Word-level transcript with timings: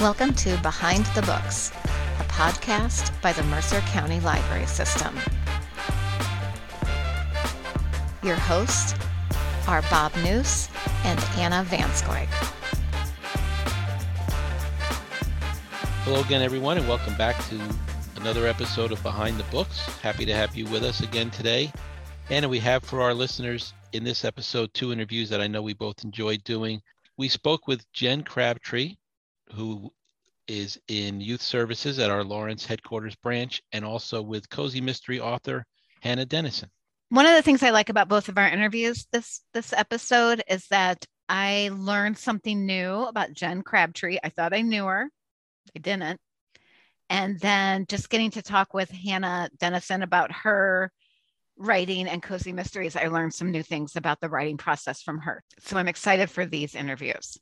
Welcome 0.00 0.32
to 0.34 0.56
Behind 0.58 1.04
the 1.06 1.22
Books, 1.22 1.72
a 2.20 2.24
podcast 2.28 3.20
by 3.20 3.32
the 3.32 3.42
Mercer 3.42 3.80
County 3.80 4.20
Library 4.20 4.66
System. 4.66 5.12
Your 8.22 8.36
hosts 8.36 8.94
are 9.66 9.82
Bob 9.90 10.14
Noose 10.22 10.68
and 11.02 11.18
Anna 11.36 11.66
Vanskoik. 11.68 12.28
Hello 16.04 16.20
again, 16.20 16.42
everyone, 16.42 16.78
and 16.78 16.88
welcome 16.88 17.16
back 17.16 17.34
to 17.48 17.60
another 18.20 18.46
episode 18.46 18.92
of 18.92 19.02
Behind 19.02 19.36
the 19.36 19.50
Books. 19.50 19.80
Happy 19.98 20.24
to 20.24 20.32
have 20.32 20.54
you 20.54 20.64
with 20.66 20.84
us 20.84 21.00
again 21.00 21.28
today. 21.32 21.72
And 22.30 22.48
we 22.48 22.60
have 22.60 22.84
for 22.84 23.00
our 23.02 23.14
listeners 23.14 23.74
in 23.92 24.04
this 24.04 24.24
episode 24.24 24.72
two 24.74 24.92
interviews 24.92 25.28
that 25.30 25.40
I 25.40 25.48
know 25.48 25.60
we 25.60 25.74
both 25.74 26.04
enjoyed 26.04 26.44
doing. 26.44 26.82
We 27.16 27.26
spoke 27.26 27.66
with 27.66 27.84
Jen 27.92 28.22
Crabtree, 28.22 28.94
who 29.52 29.92
is 30.46 30.80
in 30.88 31.20
youth 31.20 31.42
services 31.42 31.98
at 31.98 32.10
our 32.10 32.24
Lawrence 32.24 32.64
headquarters 32.64 33.14
branch, 33.16 33.62
and 33.72 33.84
also 33.84 34.22
with 34.22 34.48
cozy 34.50 34.80
mystery 34.80 35.20
author 35.20 35.64
Hannah 36.00 36.26
Dennison. 36.26 36.70
One 37.10 37.26
of 37.26 37.34
the 37.34 37.42
things 37.42 37.62
I 37.62 37.70
like 37.70 37.88
about 37.88 38.08
both 38.08 38.28
of 38.28 38.38
our 38.38 38.48
interviews 38.48 39.06
this 39.12 39.42
this 39.54 39.72
episode 39.72 40.42
is 40.48 40.66
that 40.68 41.04
I 41.28 41.70
learned 41.72 42.18
something 42.18 42.66
new 42.66 43.02
about 43.02 43.32
Jen 43.32 43.62
Crabtree. 43.62 44.18
I 44.22 44.30
thought 44.30 44.54
I 44.54 44.62
knew 44.62 44.84
her, 44.84 45.10
I 45.74 45.78
didn't. 45.78 46.20
And 47.10 47.38
then 47.40 47.86
just 47.88 48.10
getting 48.10 48.30
to 48.32 48.42
talk 48.42 48.74
with 48.74 48.90
Hannah 48.90 49.48
Dennison 49.58 50.02
about 50.02 50.30
her 50.32 50.92
writing 51.56 52.06
and 52.06 52.22
cozy 52.22 52.52
mysteries, 52.52 52.96
I 52.96 53.08
learned 53.08 53.34
some 53.34 53.50
new 53.50 53.62
things 53.62 53.96
about 53.96 54.20
the 54.20 54.28
writing 54.28 54.56
process 54.56 55.02
from 55.02 55.18
her. 55.20 55.42
So 55.60 55.76
I'm 55.76 55.88
excited 55.88 56.30
for 56.30 56.46
these 56.46 56.74
interviews. 56.74 57.38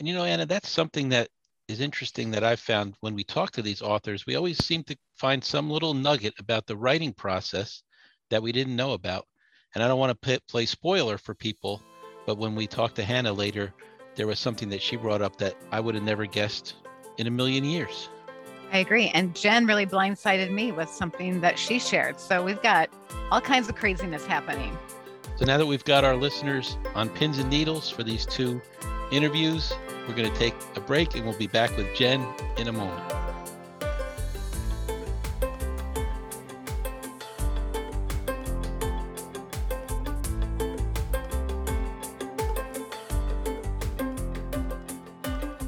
And 0.00 0.08
you 0.08 0.14
know, 0.14 0.24
Anna, 0.24 0.46
that's 0.46 0.70
something 0.70 1.10
that 1.10 1.28
is 1.68 1.80
interesting 1.80 2.30
that 2.30 2.42
I've 2.42 2.58
found 2.58 2.94
when 3.00 3.14
we 3.14 3.22
talk 3.22 3.50
to 3.52 3.62
these 3.62 3.82
authors, 3.82 4.24
we 4.26 4.34
always 4.34 4.64
seem 4.64 4.82
to 4.84 4.96
find 5.14 5.44
some 5.44 5.68
little 5.68 5.92
nugget 5.92 6.32
about 6.38 6.66
the 6.66 6.76
writing 6.76 7.12
process 7.12 7.82
that 8.30 8.42
we 8.42 8.50
didn't 8.50 8.74
know 8.74 8.92
about. 8.92 9.26
And 9.74 9.84
I 9.84 9.88
don't 9.88 9.98
want 9.98 10.18
to 10.22 10.40
play 10.48 10.64
spoiler 10.64 11.18
for 11.18 11.34
people, 11.34 11.82
but 12.26 12.38
when 12.38 12.54
we 12.54 12.66
talked 12.66 12.96
to 12.96 13.04
Hannah 13.04 13.34
later, 13.34 13.74
there 14.16 14.26
was 14.26 14.38
something 14.38 14.70
that 14.70 14.80
she 14.80 14.96
brought 14.96 15.20
up 15.20 15.36
that 15.36 15.54
I 15.70 15.80
would 15.80 15.94
have 15.94 16.02
never 16.02 16.24
guessed 16.24 16.76
in 17.18 17.26
a 17.26 17.30
million 17.30 17.62
years. 17.62 18.08
I 18.72 18.78
agree. 18.78 19.08
And 19.08 19.36
Jen 19.36 19.66
really 19.66 19.86
blindsided 19.86 20.50
me 20.50 20.72
with 20.72 20.88
something 20.88 21.42
that 21.42 21.58
she 21.58 21.78
shared. 21.78 22.18
So 22.18 22.42
we've 22.42 22.62
got 22.62 22.88
all 23.30 23.42
kinds 23.42 23.68
of 23.68 23.74
craziness 23.74 24.24
happening. 24.24 24.78
So 25.36 25.44
now 25.44 25.58
that 25.58 25.66
we've 25.66 25.84
got 25.84 26.04
our 26.04 26.16
listeners 26.16 26.78
on 26.94 27.10
pins 27.10 27.38
and 27.38 27.50
needles 27.50 27.90
for 27.90 28.02
these 28.02 28.24
two 28.24 28.62
interviews, 29.10 29.72
we're 30.06 30.14
going 30.14 30.30
to 30.30 30.38
take 30.38 30.54
a 30.76 30.80
break 30.80 31.14
and 31.14 31.24
we'll 31.24 31.38
be 31.38 31.46
back 31.46 31.76
with 31.76 31.94
Jen 31.94 32.26
in 32.56 32.68
a 32.68 32.72
moment. 32.72 33.00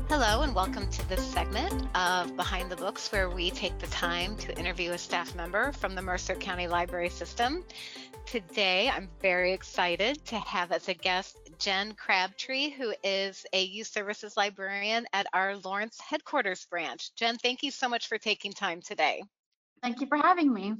Hello, 0.08 0.42
and 0.42 0.55
welcome 0.55 0.88
to 0.88 1.08
this 1.08 1.25
segment 1.25 1.88
of 1.97 2.36
Behind 2.36 2.70
the 2.70 2.77
Books, 2.77 3.10
where 3.10 3.28
we 3.28 3.50
take 3.50 3.78
the 3.78 3.88
time 3.88 4.36
to 4.36 4.56
interview 4.56 4.92
a 4.92 4.98
staff 4.98 5.34
member 5.34 5.72
from 5.72 5.94
the 5.94 6.03
Mercer 6.03 6.34
County 6.34 6.69
Library 6.69 7.08
System. 7.08 7.64
Today, 8.25 8.88
I'm 8.88 9.08
very 9.20 9.53
excited 9.53 10.25
to 10.27 10.36
have 10.36 10.70
as 10.70 10.88
a 10.88 10.94
guest 10.94 11.42
Jen 11.63 11.95
Crabtree, 11.95 12.71
who 12.71 12.93
is 13.05 13.47
a 13.53 13.63
youth 13.63 13.87
services 13.87 14.37
librarian 14.37 15.07
at 15.13 15.29
our 15.33 15.57
Lawrence 15.59 16.01
headquarters 16.01 16.67
branch. 16.67 17.15
Jen, 17.15 17.39
thank 17.39 17.63
you 17.63 17.71
so 17.71 17.89
much 17.89 18.09
for 18.09 18.19
taking 18.19 18.53
time 18.53 18.83
today. 18.83 19.23
Thank 19.81 20.01
you 20.01 20.09
for 20.09 20.17
having 20.17 20.53
me. 20.53 20.75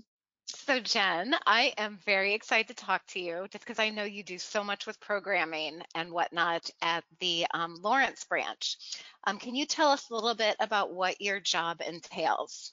So, 0.47 0.81
Jen, 0.81 1.37
I 1.47 1.72
am 1.78 2.00
very 2.04 2.34
excited 2.34 2.76
to 2.76 2.84
talk 2.84 3.06
to 3.10 3.21
you 3.21 3.47
just 3.53 3.65
because 3.65 3.78
I 3.78 3.91
know 3.91 4.03
you 4.03 4.25
do 4.25 4.38
so 4.38 4.65
much 4.65 4.84
with 4.84 4.98
programming 4.98 5.82
and 5.94 6.10
whatnot 6.10 6.69
at 6.82 7.04
the 7.21 7.47
um, 7.54 7.76
Lawrence 7.81 8.25
branch. 8.25 8.76
Um, 9.25 9.38
can 9.38 9.54
you 9.54 9.66
tell 9.66 9.91
us 9.91 10.10
a 10.10 10.15
little 10.15 10.34
bit 10.34 10.56
about 10.59 10.92
what 10.92 11.21
your 11.21 11.38
job 11.38 11.81
entails? 11.81 12.72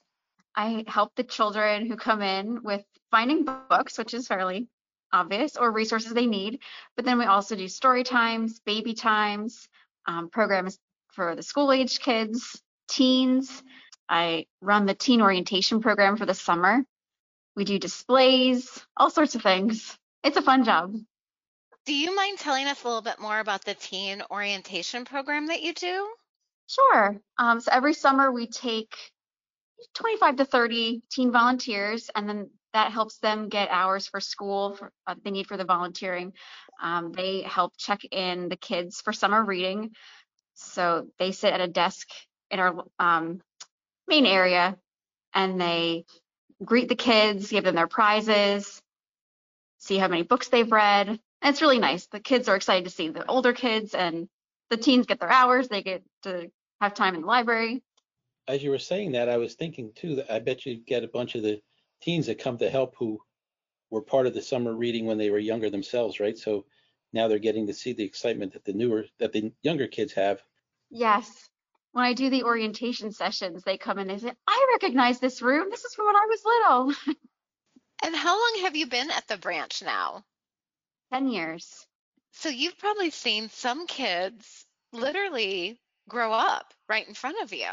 I 0.55 0.83
help 0.87 1.13
the 1.13 1.23
children 1.23 1.85
who 1.85 1.95
come 1.95 2.23
in 2.23 2.63
with 2.63 2.83
finding 3.11 3.45
books, 3.45 3.99
which 3.99 4.15
is 4.15 4.27
fairly 4.27 4.67
obvious, 5.11 5.57
or 5.57 5.71
resources 5.71 6.13
they 6.13 6.25
need. 6.25 6.59
But 6.95 7.05
then 7.05 7.17
we 7.17 7.25
also 7.25 7.55
do 7.55 7.67
story 7.67 8.03
times, 8.03 8.59
baby 8.59 8.93
times, 8.93 9.67
um, 10.05 10.29
programs 10.29 10.77
for 11.13 11.35
the 11.35 11.43
school 11.43 11.71
age 11.71 11.99
kids, 11.99 12.61
teens. 12.87 13.63
I 14.07 14.45
run 14.61 14.85
the 14.85 14.95
teen 14.95 15.21
orientation 15.21 15.81
program 15.81 16.17
for 16.17 16.25
the 16.25 16.33
summer. 16.33 16.83
We 17.55 17.63
do 17.63 17.77
displays, 17.77 18.83
all 18.97 19.09
sorts 19.09 19.35
of 19.35 19.41
things. 19.41 19.97
It's 20.23 20.37
a 20.37 20.41
fun 20.41 20.63
job. 20.63 20.95
Do 21.85 21.93
you 21.93 22.15
mind 22.15 22.37
telling 22.37 22.67
us 22.67 22.83
a 22.83 22.87
little 22.87 23.01
bit 23.01 23.19
more 23.19 23.39
about 23.39 23.65
the 23.65 23.73
teen 23.73 24.21
orientation 24.29 25.05
program 25.05 25.47
that 25.47 25.61
you 25.61 25.73
do? 25.73 26.07
Sure. 26.67 27.19
Um, 27.37 27.59
so 27.59 27.71
every 27.71 27.93
summer 27.93 28.31
we 28.31 28.47
take 28.47 28.95
25 29.95 30.37
to 30.37 30.45
30 30.45 31.01
teen 31.09 31.31
volunteers, 31.31 32.09
and 32.15 32.29
then 32.29 32.49
that 32.73 32.91
helps 32.91 33.17
them 33.17 33.49
get 33.49 33.69
hours 33.69 34.07
for 34.07 34.19
school 34.19 34.75
for, 34.75 34.91
uh, 35.07 35.15
they 35.23 35.31
need 35.31 35.47
for 35.47 35.57
the 35.57 35.65
volunteering. 35.65 36.33
Um, 36.81 37.11
they 37.11 37.41
help 37.41 37.73
check 37.77 38.03
in 38.11 38.49
the 38.49 38.55
kids 38.55 39.01
for 39.01 39.13
summer 39.13 39.43
reading. 39.43 39.91
So 40.55 41.07
they 41.17 41.31
sit 41.31 41.53
at 41.53 41.61
a 41.61 41.67
desk 41.67 42.07
in 42.51 42.59
our 42.59 42.83
um, 42.99 43.41
main 44.07 44.25
area 44.25 44.77
and 45.33 45.59
they 45.59 46.05
greet 46.63 46.89
the 46.89 46.95
kids, 46.95 47.49
give 47.49 47.63
them 47.63 47.75
their 47.75 47.87
prizes, 47.87 48.81
see 49.77 49.97
how 49.97 50.07
many 50.07 50.23
books 50.23 50.49
they've 50.49 50.71
read. 50.71 51.07
And 51.07 51.19
it's 51.43 51.61
really 51.61 51.79
nice. 51.79 52.07
The 52.07 52.19
kids 52.19 52.49
are 52.49 52.55
excited 52.55 52.85
to 52.85 52.91
see 52.91 53.09
the 53.09 53.25
older 53.29 53.53
kids 53.53 53.93
and 53.93 54.27
the 54.69 54.77
teens 54.77 55.05
get 55.05 55.19
their 55.19 55.31
hours. 55.31 55.67
They 55.67 55.81
get 55.81 56.03
to 56.23 56.51
have 56.81 56.93
time 56.93 57.15
in 57.15 57.21
the 57.21 57.27
library. 57.27 57.81
As 58.47 58.63
you 58.63 58.71
were 58.71 58.79
saying 58.79 59.13
that, 59.13 59.29
I 59.29 59.37
was 59.37 59.55
thinking 59.55 59.91
too 59.95 60.15
that 60.15 60.31
I 60.33 60.39
bet 60.39 60.65
you 60.65 60.75
get 60.75 61.03
a 61.03 61.07
bunch 61.07 61.35
of 61.35 61.43
the 61.43 61.61
teens 62.01 62.27
that 62.27 62.39
come 62.39 62.57
to 62.57 62.69
help 62.69 62.95
who 62.97 63.21
were 63.89 64.01
part 64.01 64.27
of 64.27 64.33
the 64.33 64.41
summer 64.41 64.73
reading 64.73 65.05
when 65.05 65.17
they 65.17 65.29
were 65.29 65.39
younger 65.39 65.69
themselves, 65.69 66.19
right? 66.19 66.37
So 66.37 66.65
now 67.11 67.27
they're 67.27 67.39
getting 67.39 67.67
to 67.67 67.73
see 67.73 67.93
the 67.93 68.03
excitement 68.03 68.53
that 68.53 68.65
the 68.65 68.73
newer 68.73 69.05
that 69.19 69.33
the 69.33 69.51
younger 69.61 69.87
kids 69.87 70.13
have. 70.13 70.41
Yes. 70.89 71.49
When 71.91 72.05
I 72.05 72.13
do 72.13 72.29
the 72.29 72.43
orientation 72.43 73.11
sessions, 73.11 73.63
they 73.63 73.77
come 73.77 73.97
in 73.97 74.09
and 74.09 74.21
say, 74.21 74.31
I 74.47 74.67
recognize 74.73 75.19
this 75.19 75.41
room. 75.41 75.69
This 75.71 75.85
is 75.85 75.95
from 75.95 76.05
when 76.05 76.15
I 76.15 76.27
was 76.29 76.45
little. 76.45 77.15
and 78.03 78.15
how 78.15 78.35
long 78.35 78.63
have 78.63 78.75
you 78.75 78.85
been 78.85 79.09
at 79.09 79.27
the 79.27 79.37
branch 79.37 79.81
now? 79.81 80.23
10 81.11 81.29
years. 81.29 81.87
So 82.33 82.49
you've 82.49 82.77
probably 82.77 83.09
seen 83.09 83.49
some 83.49 83.87
kids 83.87 84.65
literally 84.93 85.79
grow 86.07 86.31
up 86.31 86.73
right 86.87 87.07
in 87.07 87.15
front 87.15 87.41
of 87.41 87.53
you. 87.53 87.67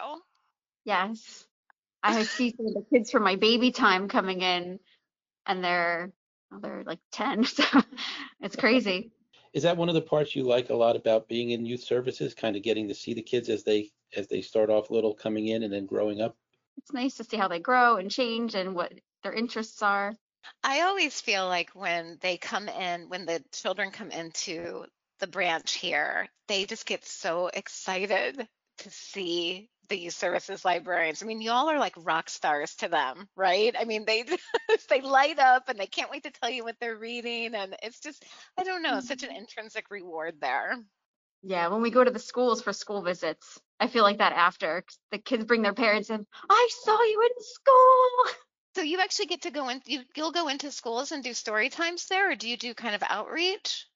Yes. 0.85 1.46
I 2.15 2.23
see 2.23 2.55
some 2.57 2.67
of 2.67 2.75
the 2.75 2.85
kids 2.93 3.11
from 3.11 3.23
my 3.23 3.37
baby 3.37 3.71
time 3.71 4.09
coming 4.09 4.41
in, 4.41 4.79
and 5.47 5.65
they're 5.65 6.13
well, 6.51 6.61
they're 6.61 6.85
like 6.85 7.01
10, 7.13 7.45
so 7.45 7.65
it's 8.41 8.57
crazy. 8.57 9.11
Is 9.53 9.63
that 9.65 9.77
one 9.77 9.89
of 9.89 9.95
the 9.95 10.03
parts 10.03 10.37
you 10.37 10.45
like 10.45 10.71
a 10.71 10.75
lot 10.75 10.97
about 10.97 11.29
being 11.29 11.51
in 11.51 11.65
youth 11.65 11.83
services, 11.83 12.35
kind 12.35 12.57
of 12.57 12.63
getting 12.63 12.89
to 12.89 12.95
see 12.95 13.15
the 13.15 13.23
kids 13.23 13.49
as 13.49 13.65
they 13.65 13.91
as 14.15 14.29
they 14.29 14.43
start 14.43 14.71
off 14.71 14.91
little, 14.91 15.15
coming 15.15 15.49
in, 15.49 15.63
and 15.63 15.73
then 15.73 15.87
growing 15.87 16.21
up? 16.21 16.37
It's 16.79 16.93
nice 16.93 17.15
to 17.17 17.25
see 17.25 17.37
how 17.37 17.49
they 17.49 17.59
grow 17.59 17.97
and 17.97 18.11
change 18.11 18.55
and 18.55 18.75
what 18.75 18.93
their 19.23 19.33
interests 19.33 19.83
are. 19.83 20.15
I 20.63 20.83
always 20.83 21.21
feel 21.21 21.47
like 21.47 21.71
when 21.71 22.19
they 22.21 22.37
come 22.37 22.69
in, 22.69 23.09
when 23.09 23.27
the 23.27 23.43
children 23.53 23.91
come 23.91 24.11
into 24.11 24.85
the 25.19 25.27
branch 25.27 25.73
here, 25.75 26.29
they 26.49 26.67
just 26.67 26.87
get 26.87 27.05
so 27.05 27.49
excited 27.53 28.47
to 28.79 28.91
see 28.91 29.71
the 29.89 29.99
youth 29.99 30.15
services 30.15 30.65
librarians. 30.65 31.23
I 31.23 31.27
mean, 31.27 31.41
y'all 31.41 31.69
are 31.69 31.79
like 31.79 31.95
rock 31.99 32.29
stars 32.29 32.75
to 32.77 32.89
them, 32.89 33.29
right? 33.37 33.75
I 33.79 33.85
mean, 33.85 34.05
they 34.05 34.25
they 34.91 35.01
light 35.01 35.39
up 35.39 35.69
and 35.69 35.79
they 35.79 35.87
can't 35.87 36.11
wait 36.11 36.25
to 36.25 36.31
tell 36.31 36.51
you 36.51 36.65
what 36.65 36.77
they're 36.81 36.97
reading, 36.97 37.55
and 37.55 37.77
it's 37.83 38.01
just 38.01 38.25
I 38.59 38.65
don't 38.65 38.83
know, 38.83 39.01
such 39.01 39.23
an 39.23 39.35
intrinsic 39.35 39.91
reward 39.91 40.37
there. 40.41 40.77
Yeah, 41.43 41.69
when 41.69 41.83
we 41.83 41.91
go 41.91 42.03
to 42.03 42.11
the 42.11 42.19
schools 42.19 42.63
for 42.63 42.73
school 42.73 43.03
visits, 43.03 43.61
I 43.79 43.87
feel 43.87 44.03
like 44.03 44.19
that 44.19 44.33
after 44.33 44.85
the 45.13 45.19
kids 45.19 45.45
bring 45.45 45.63
their 45.63 45.75
parents 45.75 46.11
in. 46.11 46.27
I 46.49 46.69
saw 46.83 47.01
you 47.03 47.23
in 47.23 47.43
school. 47.43 48.39
So 48.75 48.83
you 48.83 49.01
actually 49.01 49.29
get 49.29 49.41
to 49.45 49.51
go 49.51 49.71
in. 49.71 49.81
You, 49.87 50.03
you'll 50.15 50.33
go 50.33 50.49
into 50.49 50.71
schools 50.71 51.11
and 51.11 51.25
do 51.25 51.33
story 51.33 51.71
times 51.71 52.09
there, 52.09 52.33
or 52.33 52.35
do 52.35 52.47
you 52.47 52.59
do 52.59 52.75
kind 52.75 52.95
of 52.95 53.03
outreach? 53.09 53.87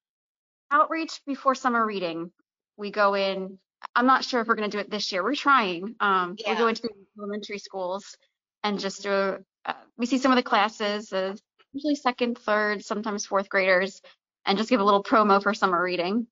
Outreach 0.70 1.20
before 1.26 1.54
summer 1.54 1.84
reading. 1.84 2.32
We 2.78 2.90
go 2.90 3.14
in 3.14 3.58
I'm 3.94 4.06
not 4.06 4.24
sure 4.24 4.40
if 4.40 4.46
we're 4.46 4.54
going 4.54 4.70
to 4.70 4.76
do 4.76 4.80
it 4.80 4.90
this 4.90 5.10
year. 5.12 5.22
We're 5.22 5.34
trying. 5.34 5.94
Um, 6.00 6.36
yeah. 6.38 6.52
We're 6.52 6.58
going 6.58 6.74
to 6.76 6.88
elementary 7.18 7.58
schools 7.58 8.16
and 8.62 8.78
just 8.78 9.02
do, 9.02 9.38
uh, 9.64 9.72
we 9.96 10.06
see 10.06 10.18
some 10.18 10.32
of 10.32 10.36
the 10.36 10.42
classes, 10.42 11.12
uh, 11.12 11.34
usually 11.72 11.94
second, 11.94 12.38
third, 12.38 12.84
sometimes 12.84 13.26
fourth 13.26 13.48
graders, 13.48 14.00
and 14.46 14.58
just 14.58 14.70
give 14.70 14.80
a 14.80 14.84
little 14.84 15.02
promo 15.02 15.42
for 15.42 15.54
summer 15.54 15.82
reading. 15.82 16.26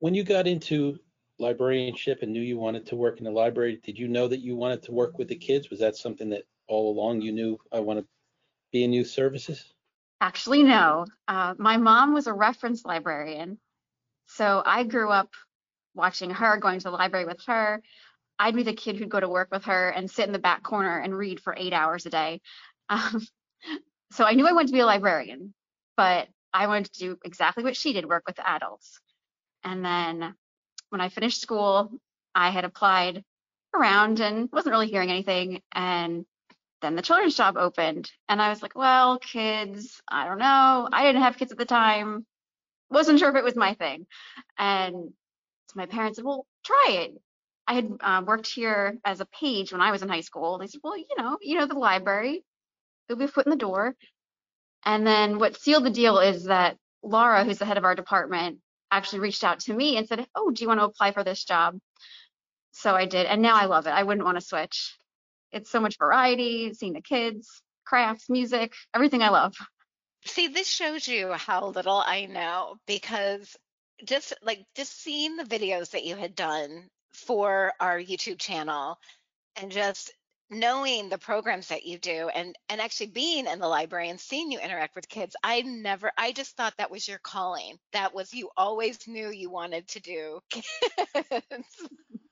When 0.00 0.14
you 0.14 0.24
got 0.24 0.46
into 0.46 0.98
librarianship 1.38 2.22
and 2.22 2.32
knew 2.32 2.40
you 2.40 2.58
wanted 2.58 2.86
to 2.86 2.96
work 2.96 3.18
in 3.18 3.24
the 3.24 3.30
library, 3.30 3.80
did 3.82 3.98
you 3.98 4.08
know 4.08 4.28
that 4.28 4.40
you 4.40 4.56
wanted 4.56 4.82
to 4.84 4.92
work 4.92 5.18
with 5.18 5.28
the 5.28 5.36
kids? 5.36 5.70
Was 5.70 5.80
that 5.80 5.96
something 5.96 6.30
that 6.30 6.44
all 6.68 6.92
along 6.92 7.20
you 7.20 7.32
knew 7.32 7.58
I 7.72 7.80
want 7.80 8.00
to 8.00 8.06
be 8.72 8.84
in 8.84 8.92
youth 8.92 9.08
services? 9.08 9.74
Actually, 10.20 10.62
no. 10.62 11.06
Uh, 11.26 11.54
my 11.58 11.76
mom 11.76 12.12
was 12.12 12.26
a 12.26 12.32
reference 12.32 12.84
librarian. 12.84 13.58
So 14.26 14.62
I 14.64 14.84
grew 14.84 15.10
up 15.10 15.30
watching 15.98 16.30
her, 16.30 16.56
going 16.56 16.78
to 16.78 16.84
the 16.84 16.90
library 16.90 17.26
with 17.26 17.42
her. 17.46 17.82
I'd 18.38 18.54
be 18.54 18.62
the 18.62 18.72
kid 18.72 18.96
who'd 18.96 19.10
go 19.10 19.20
to 19.20 19.28
work 19.28 19.48
with 19.50 19.64
her 19.64 19.90
and 19.90 20.10
sit 20.10 20.26
in 20.26 20.32
the 20.32 20.38
back 20.38 20.62
corner 20.62 20.98
and 20.98 21.16
read 21.16 21.40
for 21.40 21.54
eight 21.56 21.72
hours 21.72 22.06
a 22.06 22.10
day. 22.10 22.40
Um, 22.90 23.20
so 24.12 24.24
I 24.24 24.32
knew 24.32 24.46
I 24.46 24.52
wanted 24.52 24.68
to 24.68 24.72
be 24.72 24.80
a 24.80 24.86
librarian, 24.86 25.52
but 25.98 26.28
I 26.54 26.68
wanted 26.68 26.90
to 26.94 26.98
do 26.98 27.18
exactly 27.22 27.62
what 27.62 27.76
she 27.76 27.92
did 27.92 28.06
work 28.06 28.22
with 28.26 28.38
adults. 28.38 28.98
And 29.62 29.84
then 29.84 30.34
when 30.88 31.00
I 31.02 31.10
finished 31.10 31.42
school, 31.42 31.90
I 32.34 32.48
had 32.48 32.64
applied 32.64 33.24
around 33.74 34.20
and 34.20 34.48
wasn't 34.52 34.72
really 34.72 34.88
hearing 34.88 35.10
anything. 35.10 35.60
And 35.72 36.24
then 36.80 36.94
the 36.94 37.02
children's 37.02 37.36
job 37.36 37.56
opened. 37.56 38.10
And 38.28 38.40
I 38.40 38.48
was 38.50 38.62
like, 38.62 38.74
well, 38.74 39.18
kids, 39.18 40.00
I 40.08 40.26
don't 40.26 40.38
know. 40.38 40.88
I 40.90 41.04
didn't 41.04 41.22
have 41.22 41.36
kids 41.36 41.52
at 41.52 41.58
the 41.58 41.64
time. 41.64 42.24
Wasn't 42.90 43.18
sure 43.18 43.30
if 43.30 43.36
it 43.36 43.44
was 43.44 43.56
my 43.56 43.74
thing. 43.74 44.06
And 44.56 45.12
so 45.68 45.74
my 45.76 45.86
parents 45.86 46.16
said, 46.16 46.24
well, 46.24 46.46
try 46.64 46.86
it. 47.04 47.20
I 47.66 47.74
had 47.74 47.92
uh, 48.00 48.22
worked 48.26 48.48
here 48.48 48.96
as 49.04 49.20
a 49.20 49.26
page 49.26 49.72
when 49.72 49.82
I 49.82 49.90
was 49.90 50.02
in 50.02 50.08
high 50.08 50.22
school. 50.22 50.56
They 50.56 50.66
said, 50.66 50.80
well, 50.82 50.96
you 50.96 51.06
know, 51.18 51.36
you 51.42 51.58
know 51.58 51.66
the 51.66 51.74
library. 51.74 52.42
It'll 53.08 53.18
be 53.18 53.26
a 53.26 53.28
foot 53.28 53.46
in 53.46 53.50
the 53.50 53.56
door. 53.56 53.94
And 54.84 55.06
then 55.06 55.38
what 55.38 55.60
sealed 55.60 55.84
the 55.84 55.90
deal 55.90 56.18
is 56.18 56.44
that 56.44 56.78
Laura, 57.02 57.44
who's 57.44 57.58
the 57.58 57.66
head 57.66 57.76
of 57.76 57.84
our 57.84 57.94
department, 57.94 58.58
actually 58.90 59.20
reached 59.20 59.44
out 59.44 59.60
to 59.60 59.74
me 59.74 59.98
and 59.98 60.08
said, 60.08 60.26
oh, 60.34 60.50
do 60.50 60.62
you 60.62 60.68
want 60.68 60.80
to 60.80 60.86
apply 60.86 61.12
for 61.12 61.22
this 61.22 61.44
job? 61.44 61.78
So 62.72 62.94
I 62.94 63.04
did. 63.04 63.26
And 63.26 63.42
now 63.42 63.56
I 63.56 63.66
love 63.66 63.86
it. 63.86 63.90
I 63.90 64.02
wouldn't 64.02 64.24
want 64.24 64.38
to 64.38 64.46
switch. 64.46 64.96
It's 65.52 65.70
so 65.70 65.80
much 65.80 65.98
variety, 65.98 66.72
seeing 66.72 66.94
the 66.94 67.02
kids, 67.02 67.62
crafts, 67.84 68.30
music, 68.30 68.72
everything 68.94 69.22
I 69.22 69.28
love. 69.28 69.54
See, 70.24 70.48
this 70.48 70.68
shows 70.68 71.06
you 71.06 71.32
how 71.32 71.66
little 71.66 72.02
I 72.04 72.26
know 72.26 72.76
because 72.86 73.56
just 74.04 74.34
like 74.42 74.64
just 74.74 75.00
seeing 75.02 75.36
the 75.36 75.44
videos 75.44 75.90
that 75.90 76.04
you 76.04 76.16
had 76.16 76.34
done 76.34 76.88
for 77.12 77.72
our 77.80 77.98
YouTube 77.98 78.38
channel 78.38 78.98
and 79.56 79.72
just 79.72 80.12
knowing 80.50 81.08
the 81.08 81.18
programs 81.18 81.68
that 81.68 81.84
you 81.84 81.98
do 81.98 82.28
and 82.34 82.56
and 82.70 82.80
actually 82.80 83.08
being 83.08 83.46
in 83.46 83.58
the 83.58 83.68
library 83.68 84.08
and 84.08 84.18
seeing 84.18 84.50
you 84.50 84.58
interact 84.58 84.94
with 84.96 85.08
kids 85.08 85.36
i 85.44 85.60
never 85.62 86.10
i 86.16 86.32
just 86.32 86.56
thought 86.56 86.74
that 86.78 86.90
was 86.90 87.06
your 87.06 87.18
calling. 87.18 87.76
That 87.92 88.14
was 88.14 88.32
you 88.32 88.48
always 88.56 89.06
knew 89.06 89.30
you 89.30 89.50
wanted 89.50 89.88
to 89.88 90.00
do 90.00 90.40
kids. 90.50 90.66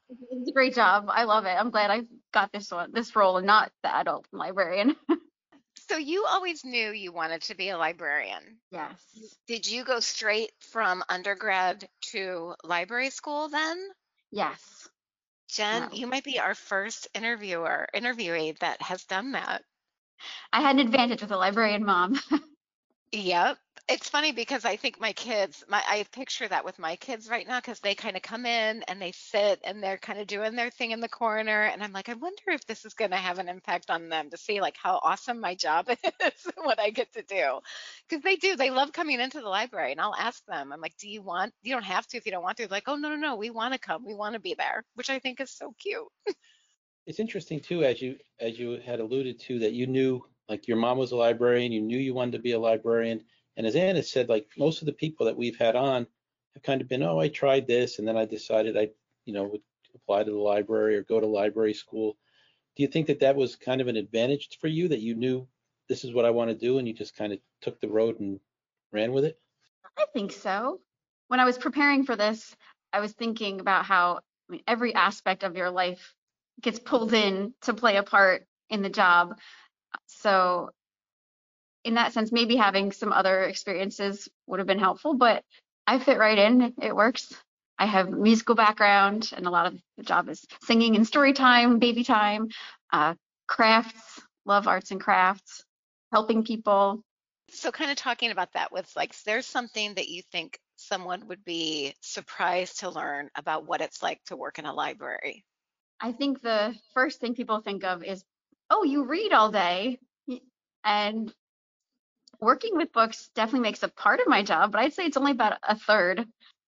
It's 0.08 0.50
a 0.50 0.52
great 0.52 0.74
job. 0.74 1.06
I 1.08 1.24
love 1.24 1.44
it. 1.46 1.50
I'm 1.50 1.70
glad 1.70 1.90
i 1.90 2.02
got 2.32 2.52
this 2.52 2.70
one 2.70 2.90
this 2.92 3.14
role 3.16 3.36
and 3.38 3.46
not 3.46 3.70
the 3.82 3.94
adult 3.94 4.26
librarian 4.32 4.96
so 5.88 5.96
you 5.96 6.24
always 6.28 6.64
knew 6.64 6.90
you 6.90 7.12
wanted 7.12 7.42
to 7.42 7.54
be 7.54 7.68
a 7.68 7.78
librarian 7.78 8.42
yes 8.70 8.94
did 9.46 9.66
you 9.66 9.84
go 9.84 10.00
straight 10.00 10.52
from 10.60 11.02
undergrad 11.08 11.88
to 12.00 12.54
library 12.64 13.10
school 13.10 13.48
then 13.48 13.76
yes 14.30 14.88
Jen, 15.48 15.82
no. 15.82 15.88
you 15.92 16.06
might 16.06 16.24
be 16.24 16.40
our 16.40 16.54
first 16.54 17.08
interviewer, 17.14 17.86
interviewee 17.94 18.58
that 18.58 18.82
has 18.82 19.04
done 19.04 19.32
that. 19.32 19.62
I 20.52 20.60
had 20.60 20.76
an 20.76 20.80
advantage 20.80 21.22
with 21.22 21.30
a 21.30 21.36
librarian 21.36 21.84
mom. 21.84 22.20
yep. 23.12 23.58
It's 23.88 24.08
funny 24.08 24.32
because 24.32 24.64
I 24.64 24.74
think 24.74 25.00
my 25.00 25.12
kids, 25.12 25.64
my 25.68 25.80
I 25.86 26.04
picture 26.10 26.48
that 26.48 26.64
with 26.64 26.76
my 26.76 26.96
kids 26.96 27.28
right 27.28 27.46
now 27.46 27.60
because 27.60 27.78
they 27.78 27.94
kind 27.94 28.16
of 28.16 28.22
come 28.22 28.44
in 28.44 28.82
and 28.88 29.00
they 29.00 29.12
sit 29.12 29.60
and 29.62 29.80
they're 29.80 29.98
kind 29.98 30.18
of 30.18 30.26
doing 30.26 30.56
their 30.56 30.70
thing 30.70 30.90
in 30.90 31.00
the 31.00 31.08
corner 31.08 31.62
and 31.62 31.84
I'm 31.84 31.92
like, 31.92 32.08
I 32.08 32.14
wonder 32.14 32.42
if 32.48 32.66
this 32.66 32.84
is 32.84 32.94
going 32.94 33.12
to 33.12 33.16
have 33.16 33.38
an 33.38 33.48
impact 33.48 33.90
on 33.90 34.08
them 34.08 34.30
to 34.30 34.36
see 34.36 34.60
like 34.60 34.76
how 34.76 34.98
awesome 35.04 35.40
my 35.40 35.54
job 35.54 35.88
is, 36.04 36.48
what 36.56 36.80
I 36.80 36.90
get 36.90 37.12
to 37.12 37.22
do, 37.22 37.60
because 38.08 38.24
they 38.24 38.34
do. 38.34 38.56
They 38.56 38.70
love 38.70 38.92
coming 38.92 39.20
into 39.20 39.40
the 39.40 39.48
library 39.48 39.92
and 39.92 40.00
I'll 40.00 40.14
ask 40.16 40.44
them. 40.46 40.72
I'm 40.72 40.80
like, 40.80 40.96
do 40.96 41.08
you 41.08 41.22
want? 41.22 41.52
You 41.62 41.74
don't 41.74 41.84
have 41.84 42.08
to 42.08 42.16
if 42.16 42.26
you 42.26 42.32
don't 42.32 42.42
want 42.42 42.56
to. 42.56 42.64
They're 42.64 42.76
like, 42.76 42.88
oh 42.88 42.96
no 42.96 43.10
no 43.10 43.16
no, 43.16 43.36
we 43.36 43.50
want 43.50 43.72
to 43.72 43.78
come, 43.78 44.04
we 44.04 44.14
want 44.14 44.34
to 44.34 44.40
be 44.40 44.54
there, 44.54 44.84
which 44.94 45.10
I 45.10 45.20
think 45.20 45.40
is 45.40 45.52
so 45.52 45.72
cute. 45.78 46.08
it's 47.06 47.20
interesting 47.20 47.60
too, 47.60 47.84
as 47.84 48.02
you 48.02 48.16
as 48.40 48.58
you 48.58 48.80
had 48.84 48.98
alluded 48.98 49.38
to, 49.42 49.60
that 49.60 49.74
you 49.74 49.86
knew 49.86 50.24
like 50.48 50.68
your 50.68 50.76
mom 50.76 50.98
was 50.98 51.12
a 51.12 51.16
librarian, 51.16 51.72
you 51.72 51.80
knew 51.80 51.98
you 51.98 52.14
wanted 52.14 52.32
to 52.32 52.38
be 52.38 52.52
a 52.52 52.58
librarian 52.58 53.22
and 53.56 53.66
as 53.66 53.76
Anna 53.76 54.02
said, 54.02 54.28
like 54.28 54.48
most 54.58 54.82
of 54.82 54.86
the 54.86 54.92
people 54.92 55.26
that 55.26 55.36
we've 55.36 55.56
had 55.56 55.76
on 55.76 56.06
have 56.54 56.62
kind 56.62 56.80
of 56.80 56.88
been, 56.88 57.02
oh, 57.02 57.18
I 57.18 57.28
tried 57.28 57.66
this, 57.66 57.98
and 57.98 58.06
then 58.06 58.16
I 58.16 58.26
decided 58.26 58.76
I, 58.76 58.90
you 59.24 59.32
know, 59.32 59.44
would 59.44 59.62
apply 59.94 60.24
to 60.24 60.30
the 60.30 60.36
library 60.36 60.96
or 60.96 61.02
go 61.02 61.20
to 61.20 61.26
library 61.26 61.74
school. 61.74 62.18
Do 62.76 62.82
you 62.82 62.88
think 62.88 63.06
that 63.06 63.20
that 63.20 63.36
was 63.36 63.56
kind 63.56 63.80
of 63.80 63.88
an 63.88 63.96
advantage 63.96 64.58
for 64.60 64.68
you 64.68 64.88
that 64.88 65.00
you 65.00 65.14
knew 65.14 65.48
this 65.88 66.04
is 66.04 66.12
what 66.12 66.26
I 66.26 66.30
want 66.30 66.50
to 66.50 66.56
do, 66.56 66.78
and 66.78 66.86
you 66.86 66.92
just 66.92 67.16
kind 67.16 67.32
of 67.32 67.38
took 67.62 67.80
the 67.80 67.88
road 67.88 68.20
and 68.20 68.40
ran 68.92 69.12
with 69.12 69.24
it? 69.24 69.38
I 69.96 70.04
think 70.12 70.32
so. 70.32 70.80
When 71.28 71.40
I 71.40 71.46
was 71.46 71.56
preparing 71.56 72.04
for 72.04 72.14
this, 72.14 72.54
I 72.92 73.00
was 73.00 73.12
thinking 73.12 73.60
about 73.60 73.86
how 73.86 74.20
I 74.48 74.52
mean, 74.52 74.62
every 74.68 74.94
aspect 74.94 75.42
of 75.44 75.56
your 75.56 75.70
life 75.70 76.14
gets 76.60 76.78
pulled 76.78 77.14
in 77.14 77.54
to 77.62 77.72
play 77.72 77.96
a 77.96 78.02
part 78.02 78.46
in 78.68 78.82
the 78.82 78.90
job. 78.90 79.38
So 80.26 80.70
in 81.84 81.94
that 81.94 82.12
sense, 82.12 82.32
maybe 82.32 82.56
having 82.56 82.90
some 82.90 83.12
other 83.12 83.44
experiences 83.44 84.28
would 84.48 84.58
have 84.58 84.66
been 84.66 84.80
helpful, 84.80 85.14
but 85.14 85.44
I 85.86 86.00
fit 86.00 86.18
right 86.18 86.36
in. 86.36 86.74
It 86.82 86.96
works. 86.96 87.32
I 87.78 87.86
have 87.86 88.10
musical 88.10 88.56
background, 88.56 89.30
and 89.36 89.46
a 89.46 89.50
lot 89.50 89.66
of 89.66 89.80
the 89.96 90.02
job 90.02 90.28
is 90.28 90.44
singing 90.64 90.96
and 90.96 91.06
story 91.06 91.32
time, 91.32 91.78
baby 91.78 92.02
time, 92.02 92.48
uh, 92.92 93.14
crafts. 93.46 94.20
Love 94.46 94.66
arts 94.66 94.90
and 94.90 95.00
crafts, 95.00 95.64
helping 96.10 96.42
people. 96.42 97.04
So, 97.52 97.70
kind 97.70 97.92
of 97.92 97.96
talking 97.96 98.32
about 98.32 98.54
that 98.54 98.72
with 98.72 98.90
like, 98.96 99.14
there's 99.22 99.46
something 99.46 99.94
that 99.94 100.08
you 100.08 100.22
think 100.32 100.58
someone 100.74 101.28
would 101.28 101.44
be 101.44 101.94
surprised 102.00 102.80
to 102.80 102.90
learn 102.90 103.30
about 103.36 103.64
what 103.64 103.80
it's 103.80 104.02
like 104.02 104.20
to 104.26 104.36
work 104.36 104.58
in 104.58 104.66
a 104.66 104.74
library. 104.74 105.44
I 106.00 106.10
think 106.10 106.42
the 106.42 106.74
first 106.94 107.20
thing 107.20 107.36
people 107.36 107.60
think 107.60 107.84
of 107.84 108.02
is, 108.02 108.24
oh, 108.70 108.82
you 108.82 109.04
read 109.04 109.32
all 109.32 109.52
day. 109.52 110.00
And 110.86 111.34
working 112.40 112.76
with 112.76 112.92
books 112.92 113.28
definitely 113.34 113.68
makes 113.68 113.82
a 113.82 113.88
part 113.88 114.20
of 114.20 114.28
my 114.28 114.44
job, 114.44 114.70
but 114.70 114.80
I'd 114.80 114.94
say 114.94 115.04
it's 115.04 115.16
only 115.16 115.32
about 115.32 115.58
a 115.68 115.76
third. 115.76 116.24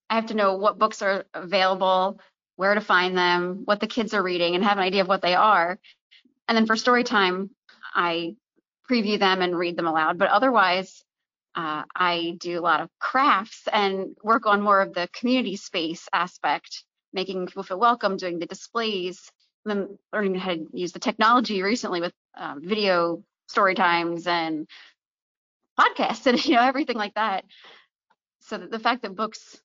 I 0.09 0.15
have 0.15 0.27
to 0.27 0.33
know 0.33 0.55
what 0.57 0.77
books 0.77 1.01
are 1.01 1.23
available, 1.33 2.19
where 2.57 2.75
to 2.75 2.81
find 2.81 3.17
them, 3.17 3.61
what 3.63 3.79
the 3.79 3.87
kids 3.87 4.13
are 4.13 4.21
reading, 4.21 4.55
and 4.55 4.63
have 4.63 4.77
an 4.77 4.83
idea 4.83 5.01
of 5.01 5.07
what 5.07 5.21
they 5.21 5.35
are. 5.35 5.79
And 6.49 6.57
then 6.57 6.65
for 6.65 6.75
story 6.75 7.05
time, 7.05 7.51
I 7.95 8.35
preview 8.91 9.17
them 9.17 9.41
and 9.41 9.57
read 9.57 9.77
them 9.77 9.87
aloud. 9.87 10.17
But 10.17 10.31
otherwise, 10.31 11.01
uh, 11.55 11.83
I 11.95 12.35
do 12.39 12.59
a 12.59 12.61
lot 12.61 12.81
of 12.81 12.89
crafts 12.99 13.69
and 13.71 14.17
work 14.21 14.47
on 14.47 14.61
more 14.61 14.81
of 14.81 14.93
the 14.93 15.07
community 15.13 15.55
space 15.55 16.09
aspect, 16.11 16.83
making 17.13 17.47
people 17.47 17.63
feel 17.63 17.79
welcome, 17.79 18.17
doing 18.17 18.39
the 18.39 18.47
displays, 18.47 19.31
and 19.65 19.79
then 19.79 19.97
learning 20.11 20.35
how 20.35 20.55
to 20.55 20.67
use 20.73 20.91
the 20.91 20.99
technology 20.99 21.61
recently 21.61 22.01
with 22.01 22.13
um, 22.37 22.59
video 22.61 23.23
story 23.49 23.75
times 23.75 24.27
and 24.27 24.67
podcasts 25.79 26.25
and 26.27 26.43
you 26.45 26.55
know 26.55 26.61
everything 26.63 26.97
like 26.97 27.15
that. 27.15 27.45
So 28.41 28.57
the 28.57 28.79
fact 28.79 29.01
that 29.01 29.15
books 29.15 29.59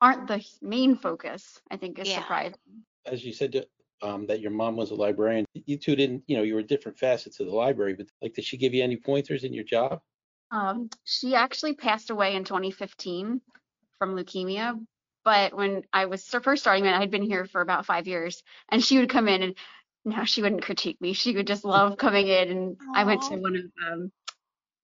aren't 0.00 0.26
the 0.26 0.44
main 0.60 0.96
focus, 0.96 1.60
I 1.70 1.76
think, 1.76 1.98
is 1.98 2.08
yeah. 2.08 2.20
surprising. 2.20 2.58
As 3.06 3.24
you 3.24 3.32
said, 3.32 3.66
um, 4.02 4.26
that 4.26 4.40
your 4.40 4.50
mom 4.50 4.76
was 4.76 4.90
a 4.90 4.94
librarian. 4.94 5.44
You 5.54 5.76
two 5.76 5.96
didn't, 5.96 6.24
you 6.26 6.36
know, 6.36 6.42
you 6.42 6.54
were 6.54 6.62
different 6.62 6.98
facets 6.98 7.40
of 7.40 7.46
the 7.46 7.52
library, 7.52 7.94
but 7.94 8.06
like, 8.20 8.34
did 8.34 8.44
she 8.44 8.56
give 8.56 8.74
you 8.74 8.82
any 8.82 8.96
pointers 8.96 9.44
in 9.44 9.52
your 9.52 9.64
job? 9.64 10.00
Um, 10.50 10.90
she 11.04 11.34
actually 11.34 11.74
passed 11.74 12.10
away 12.10 12.34
in 12.34 12.44
2015 12.44 13.40
from 13.98 14.16
leukemia. 14.16 14.78
But 15.24 15.54
when 15.54 15.84
I 15.92 16.06
was 16.06 16.24
first 16.24 16.62
starting 16.62 16.84
it, 16.84 16.92
I 16.92 16.98
had 16.98 17.12
been 17.12 17.22
here 17.22 17.44
for 17.46 17.60
about 17.60 17.86
five 17.86 18.08
years, 18.08 18.42
and 18.68 18.82
she 18.82 18.98
would 18.98 19.08
come 19.08 19.28
in 19.28 19.42
and 19.42 19.54
no, 20.04 20.24
she 20.24 20.42
wouldn't 20.42 20.62
critique 20.62 21.00
me. 21.00 21.12
She 21.12 21.34
would 21.34 21.46
just 21.46 21.64
love 21.64 21.96
coming 21.98 22.26
in. 22.28 22.50
And 22.50 22.76
Aww. 22.76 22.94
I 22.94 23.04
went 23.04 23.22
to 23.22 23.36
one 23.36 23.56
of 23.56 23.92
um, 23.92 24.12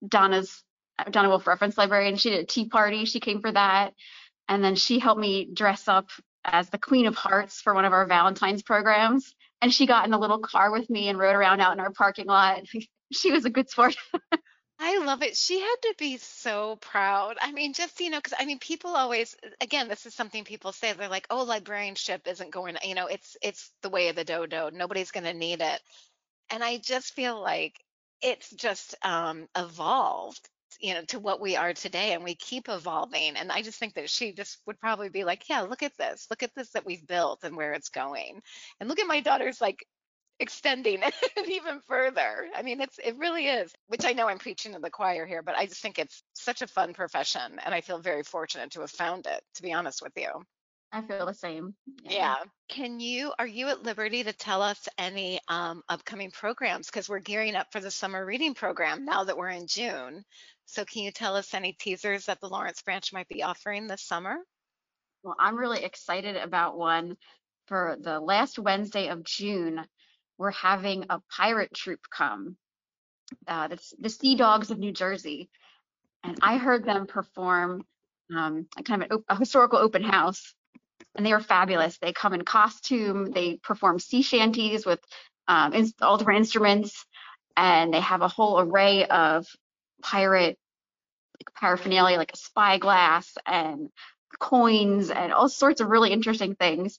Donna's 0.06 0.62
Donna 1.10 1.28
Wolf 1.28 1.46
Reference 1.46 1.78
Library, 1.78 2.08
and 2.08 2.20
she 2.20 2.30
did 2.30 2.40
a 2.40 2.46
tea 2.46 2.68
party. 2.68 3.04
She 3.04 3.20
came 3.20 3.40
for 3.40 3.52
that, 3.52 3.94
and 4.48 4.62
then 4.62 4.74
she 4.74 4.98
helped 4.98 5.20
me 5.20 5.48
dress 5.52 5.88
up 5.88 6.08
as 6.44 6.70
the 6.70 6.78
Queen 6.78 7.06
of 7.06 7.14
Hearts 7.14 7.60
for 7.60 7.74
one 7.74 7.84
of 7.84 7.92
our 7.92 8.06
Valentine's 8.06 8.62
programs. 8.62 9.34
And 9.60 9.72
she 9.72 9.86
got 9.86 10.06
in 10.06 10.12
a 10.12 10.18
little 10.18 10.38
car 10.38 10.70
with 10.70 10.88
me 10.88 11.08
and 11.08 11.18
rode 11.18 11.34
around 11.34 11.60
out 11.60 11.72
in 11.72 11.80
our 11.80 11.92
parking 11.92 12.26
lot. 12.26 12.62
she 13.12 13.32
was 13.32 13.44
a 13.44 13.50
good 13.50 13.68
sport. 13.68 13.96
I 14.80 14.98
love 14.98 15.22
it. 15.22 15.36
She 15.36 15.60
had 15.60 15.76
to 15.82 15.94
be 15.98 16.18
so 16.18 16.76
proud. 16.76 17.36
I 17.40 17.50
mean, 17.52 17.72
just, 17.72 18.00
you 18.00 18.10
know, 18.10 18.18
because 18.18 18.34
I 18.38 18.44
mean, 18.44 18.58
people 18.60 18.94
always, 18.94 19.36
again, 19.60 19.88
this 19.88 20.06
is 20.06 20.14
something 20.14 20.44
people 20.44 20.72
say. 20.72 20.92
They're 20.92 21.08
like, 21.08 21.26
oh, 21.30 21.42
librarianship 21.44 22.26
isn't 22.28 22.50
going, 22.52 22.76
you 22.84 22.94
know, 22.94 23.06
it's 23.06 23.36
it's 23.42 23.72
the 23.82 23.88
way 23.90 24.08
of 24.08 24.16
the 24.16 24.24
dodo. 24.24 24.70
Nobody's 24.70 25.10
going 25.10 25.24
to 25.24 25.34
need 25.34 25.60
it. 25.62 25.80
And 26.50 26.62
I 26.64 26.78
just 26.78 27.14
feel 27.14 27.40
like 27.40 27.84
it's 28.22 28.50
just 28.50 28.94
um, 29.04 29.48
evolved 29.56 30.48
you 30.80 30.94
know, 30.94 31.02
to 31.04 31.18
what 31.18 31.40
we 31.40 31.56
are 31.56 31.74
today 31.74 32.12
and 32.12 32.22
we 32.22 32.34
keep 32.34 32.68
evolving. 32.68 33.36
And 33.36 33.50
I 33.50 33.62
just 33.62 33.78
think 33.78 33.94
that 33.94 34.10
she 34.10 34.32
just 34.32 34.58
would 34.66 34.78
probably 34.78 35.08
be 35.08 35.24
like, 35.24 35.48
yeah, 35.48 35.62
look 35.62 35.82
at 35.82 35.96
this. 35.98 36.26
Look 36.30 36.42
at 36.42 36.54
this 36.54 36.70
that 36.70 36.86
we've 36.86 37.06
built 37.06 37.40
and 37.42 37.56
where 37.56 37.72
it's 37.72 37.88
going. 37.88 38.42
And 38.78 38.88
look 38.88 39.00
at 39.00 39.06
my 39.08 39.20
daughter's 39.20 39.60
like 39.60 39.84
extending 40.40 41.00
it 41.36 41.48
even 41.48 41.80
further. 41.86 42.46
I 42.54 42.62
mean, 42.62 42.80
it's 42.80 42.98
it 42.98 43.16
really 43.18 43.46
is, 43.46 43.72
which 43.88 44.04
I 44.04 44.12
know 44.12 44.28
I'm 44.28 44.38
preaching 44.38 44.72
to 44.72 44.78
the 44.78 44.90
choir 44.90 45.26
here, 45.26 45.42
but 45.42 45.56
I 45.56 45.66
just 45.66 45.82
think 45.82 45.98
it's 45.98 46.22
such 46.34 46.62
a 46.62 46.66
fun 46.66 46.94
profession 46.94 47.58
and 47.64 47.74
I 47.74 47.80
feel 47.80 47.98
very 47.98 48.22
fortunate 48.22 48.72
to 48.72 48.80
have 48.80 48.90
found 48.90 49.26
it, 49.26 49.42
to 49.54 49.62
be 49.62 49.72
honest 49.72 50.02
with 50.02 50.12
you. 50.16 50.28
I 50.90 51.02
feel 51.02 51.26
the 51.26 51.34
same. 51.34 51.74
Yeah. 52.02 52.36
Can 52.68 52.98
you 52.98 53.32
are 53.38 53.46
you 53.46 53.68
at 53.68 53.82
liberty 53.82 54.24
to 54.24 54.32
tell 54.32 54.62
us 54.62 54.88
any 54.96 55.38
um, 55.48 55.82
upcoming 55.88 56.30
programs 56.30 56.86
because 56.86 57.08
we're 57.08 57.18
gearing 57.18 57.56
up 57.56 57.66
for 57.72 57.80
the 57.80 57.90
summer 57.90 58.24
reading 58.24 58.54
program 58.54 59.04
now 59.04 59.24
that 59.24 59.36
we're 59.36 59.50
in 59.50 59.66
June. 59.66 60.24
So 60.64 60.84
can 60.84 61.02
you 61.02 61.10
tell 61.10 61.36
us 61.36 61.52
any 61.52 61.72
teasers 61.74 62.26
that 62.26 62.40
the 62.40 62.48
Lawrence 62.48 62.80
branch 62.82 63.12
might 63.12 63.28
be 63.28 63.42
offering 63.42 63.86
this 63.86 64.02
summer? 64.02 64.36
Well, 65.22 65.36
I'm 65.38 65.56
really 65.56 65.84
excited 65.84 66.36
about 66.36 66.78
one 66.78 67.16
for 67.66 67.98
the 68.00 68.18
last 68.18 68.58
Wednesday 68.58 69.08
of 69.08 69.24
June. 69.24 69.84
We're 70.38 70.52
having 70.52 71.06
a 71.10 71.20
pirate 71.36 71.74
troupe 71.74 72.06
come. 72.10 72.56
Uh, 73.46 73.68
that's 73.68 73.92
the 73.98 74.08
Sea 74.08 74.36
Dogs 74.36 74.70
of 74.70 74.78
New 74.78 74.92
Jersey, 74.92 75.50
and 76.24 76.38
I 76.40 76.56
heard 76.56 76.84
them 76.84 77.06
perform 77.06 77.84
um, 78.34 78.66
kind 78.84 79.04
of 79.04 79.22
a 79.28 79.36
historical 79.36 79.78
open 79.78 80.02
house 80.02 80.54
and 81.14 81.26
they 81.26 81.32
are 81.32 81.40
fabulous. 81.40 81.98
They 81.98 82.12
come 82.12 82.34
in 82.34 82.42
costume, 82.42 83.30
they 83.32 83.58
perform 83.62 83.98
sea 83.98 84.22
shanties 84.22 84.86
with 84.86 85.00
um, 85.48 85.72
all 86.00 86.18
different 86.18 86.38
instruments, 86.38 87.04
and 87.56 87.92
they 87.92 88.00
have 88.00 88.22
a 88.22 88.28
whole 88.28 88.60
array 88.60 89.06
of 89.06 89.46
pirate 90.02 90.58
like, 91.38 91.54
paraphernalia, 91.54 92.18
like 92.18 92.32
a 92.32 92.36
spyglass 92.36 93.36
and 93.46 93.88
coins 94.38 95.10
and 95.10 95.32
all 95.32 95.48
sorts 95.48 95.80
of 95.80 95.88
really 95.88 96.12
interesting 96.12 96.54
things. 96.54 96.98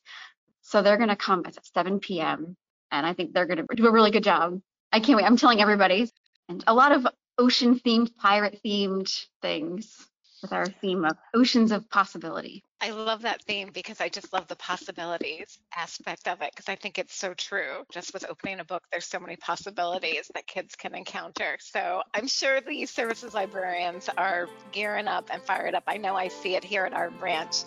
So 0.62 0.82
they're 0.82 0.98
going 0.98 1.10
to 1.10 1.16
come 1.16 1.44
at 1.46 1.66
7 1.74 2.00
p.m. 2.00 2.58
and 2.92 3.06
I 3.06 3.14
think 3.14 3.34
they're 3.34 3.46
going 3.46 3.66
to 3.66 3.76
do 3.76 3.88
a 3.88 3.92
really 3.92 4.12
good 4.12 4.24
job. 4.24 4.62
I 4.92 5.00
can't 5.00 5.18
wait. 5.18 5.26
I'm 5.26 5.38
telling 5.38 5.62
everybody. 5.62 6.10
And 6.48 6.64
a 6.68 6.74
lot 6.74 6.92
of 6.92 7.08
ocean 7.38 7.80
themed, 7.80 8.16
pirate 8.18 8.60
themed 8.66 9.26
things 9.42 10.10
with 10.42 10.54
our 10.54 10.66
theme 10.66 11.06
of 11.06 11.18
oceans 11.36 11.72
of 11.72 11.90
possibility. 11.90 12.64
I 12.82 12.92
love 12.92 13.24
that 13.24 13.42
theme 13.44 13.72
because 13.74 14.00
I 14.00 14.08
just 14.08 14.32
love 14.32 14.48
the 14.48 14.56
possibilities 14.56 15.60
aspect 15.76 16.28
of 16.30 16.42
it 16.42 16.52
because 16.56 16.70
I 16.70 16.76
think 16.76 16.98
it's 16.98 17.14
so 17.14 17.34
true. 17.34 17.84
Just 17.92 18.14
with 18.14 18.26
opening 18.30 18.62
a 18.62 18.64
book, 18.64 18.84
there's 18.90 19.06
so 19.06 19.20
many 19.20 19.36
possibilities 19.36 20.32
that 20.34 20.48
kids 20.48 20.76
can 20.76 20.96
encounter. 20.96 21.58
So 21.60 22.02
I'm 22.14 22.28
sure 22.28 22.62
the 22.62 22.86
services 22.86 23.34
librarians 23.34 24.10
are 24.18 24.48
gearing 24.72 25.08
up 25.08 25.30
and 25.32 25.42
fired 25.42 25.76
up. 25.76 25.84
I 25.88 25.98
know 25.98 26.16
I 26.16 26.30
see 26.30 26.56
it 26.56 26.64
here 26.64 26.86
at 26.86 26.94
our 26.94 27.10
branch 27.12 27.64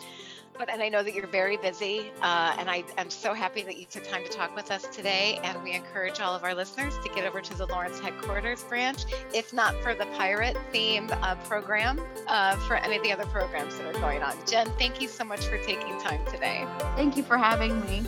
but 0.59 0.69
and 0.69 0.83
I 0.83 0.89
know 0.89 1.03
that 1.03 1.15
you're 1.15 1.27
very 1.27 1.57
busy, 1.57 2.11
uh, 2.23 2.57
and 2.59 2.71
I 2.71 2.85
am 2.99 3.11
so 3.11 3.35
happy 3.35 3.63
that 3.63 3.77
you 3.79 3.87
took 3.87 4.05
time 4.09 4.25
to 4.25 4.31
talk 4.31 4.55
with 4.55 4.71
us 4.71 4.87
today. 4.89 5.41
And 5.43 5.63
we 5.63 5.73
encourage 5.73 6.21
all 6.21 6.35
of 6.35 6.45
our 6.45 6.55
listeners 6.55 6.95
to 7.05 7.09
get 7.15 7.25
over 7.25 7.41
to 7.41 7.55
the 7.57 7.67
Lawrence 7.67 7.99
headquarters 7.99 8.63
branch, 8.65 9.05
if 9.35 9.53
not 9.53 9.75
for 9.83 9.95
the 9.95 10.07
pirate 10.17 10.57
themed 10.73 11.11
uh, 11.23 11.35
program, 11.47 12.01
uh, 12.29 12.57
for 12.67 12.77
any 12.77 12.97
of 12.97 13.03
the 13.03 13.13
other 13.13 13.27
programs 13.27 13.77
that 13.79 13.95
are 13.95 14.01
going 14.01 14.23
on. 14.23 14.35
Jen, 14.47 14.71
thank 14.79 15.01
you 15.01 15.09
so 15.09 15.25
much 15.25 15.45
for 15.47 15.59
taking 15.59 15.99
time 16.01 16.25
today. 16.27 16.67
Thank 16.97 17.17
you 17.17 17.23
for 17.23 17.39
having 17.39 17.81
me. 17.87 18.03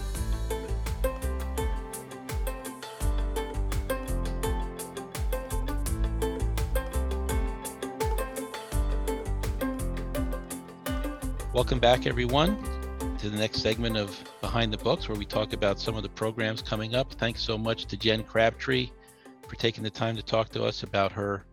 Welcome 11.54 11.78
back, 11.78 12.04
everyone, 12.04 12.60
to 13.20 13.30
the 13.30 13.38
next 13.38 13.62
segment 13.62 13.96
of 13.96 14.20
Behind 14.40 14.72
the 14.72 14.76
Books, 14.76 15.08
where 15.08 15.16
we 15.16 15.24
talk 15.24 15.52
about 15.52 15.78
some 15.78 15.96
of 15.96 16.02
the 16.02 16.08
programs 16.08 16.60
coming 16.60 16.96
up. 16.96 17.12
Thanks 17.12 17.42
so 17.42 17.56
much 17.56 17.86
to 17.86 17.96
Jen 17.96 18.24
Crabtree 18.24 18.90
for 19.48 19.54
taking 19.54 19.84
the 19.84 19.88
time 19.88 20.16
to 20.16 20.22
talk 20.22 20.48
to 20.48 20.64
us 20.64 20.82
about 20.82 21.12
her 21.12 21.44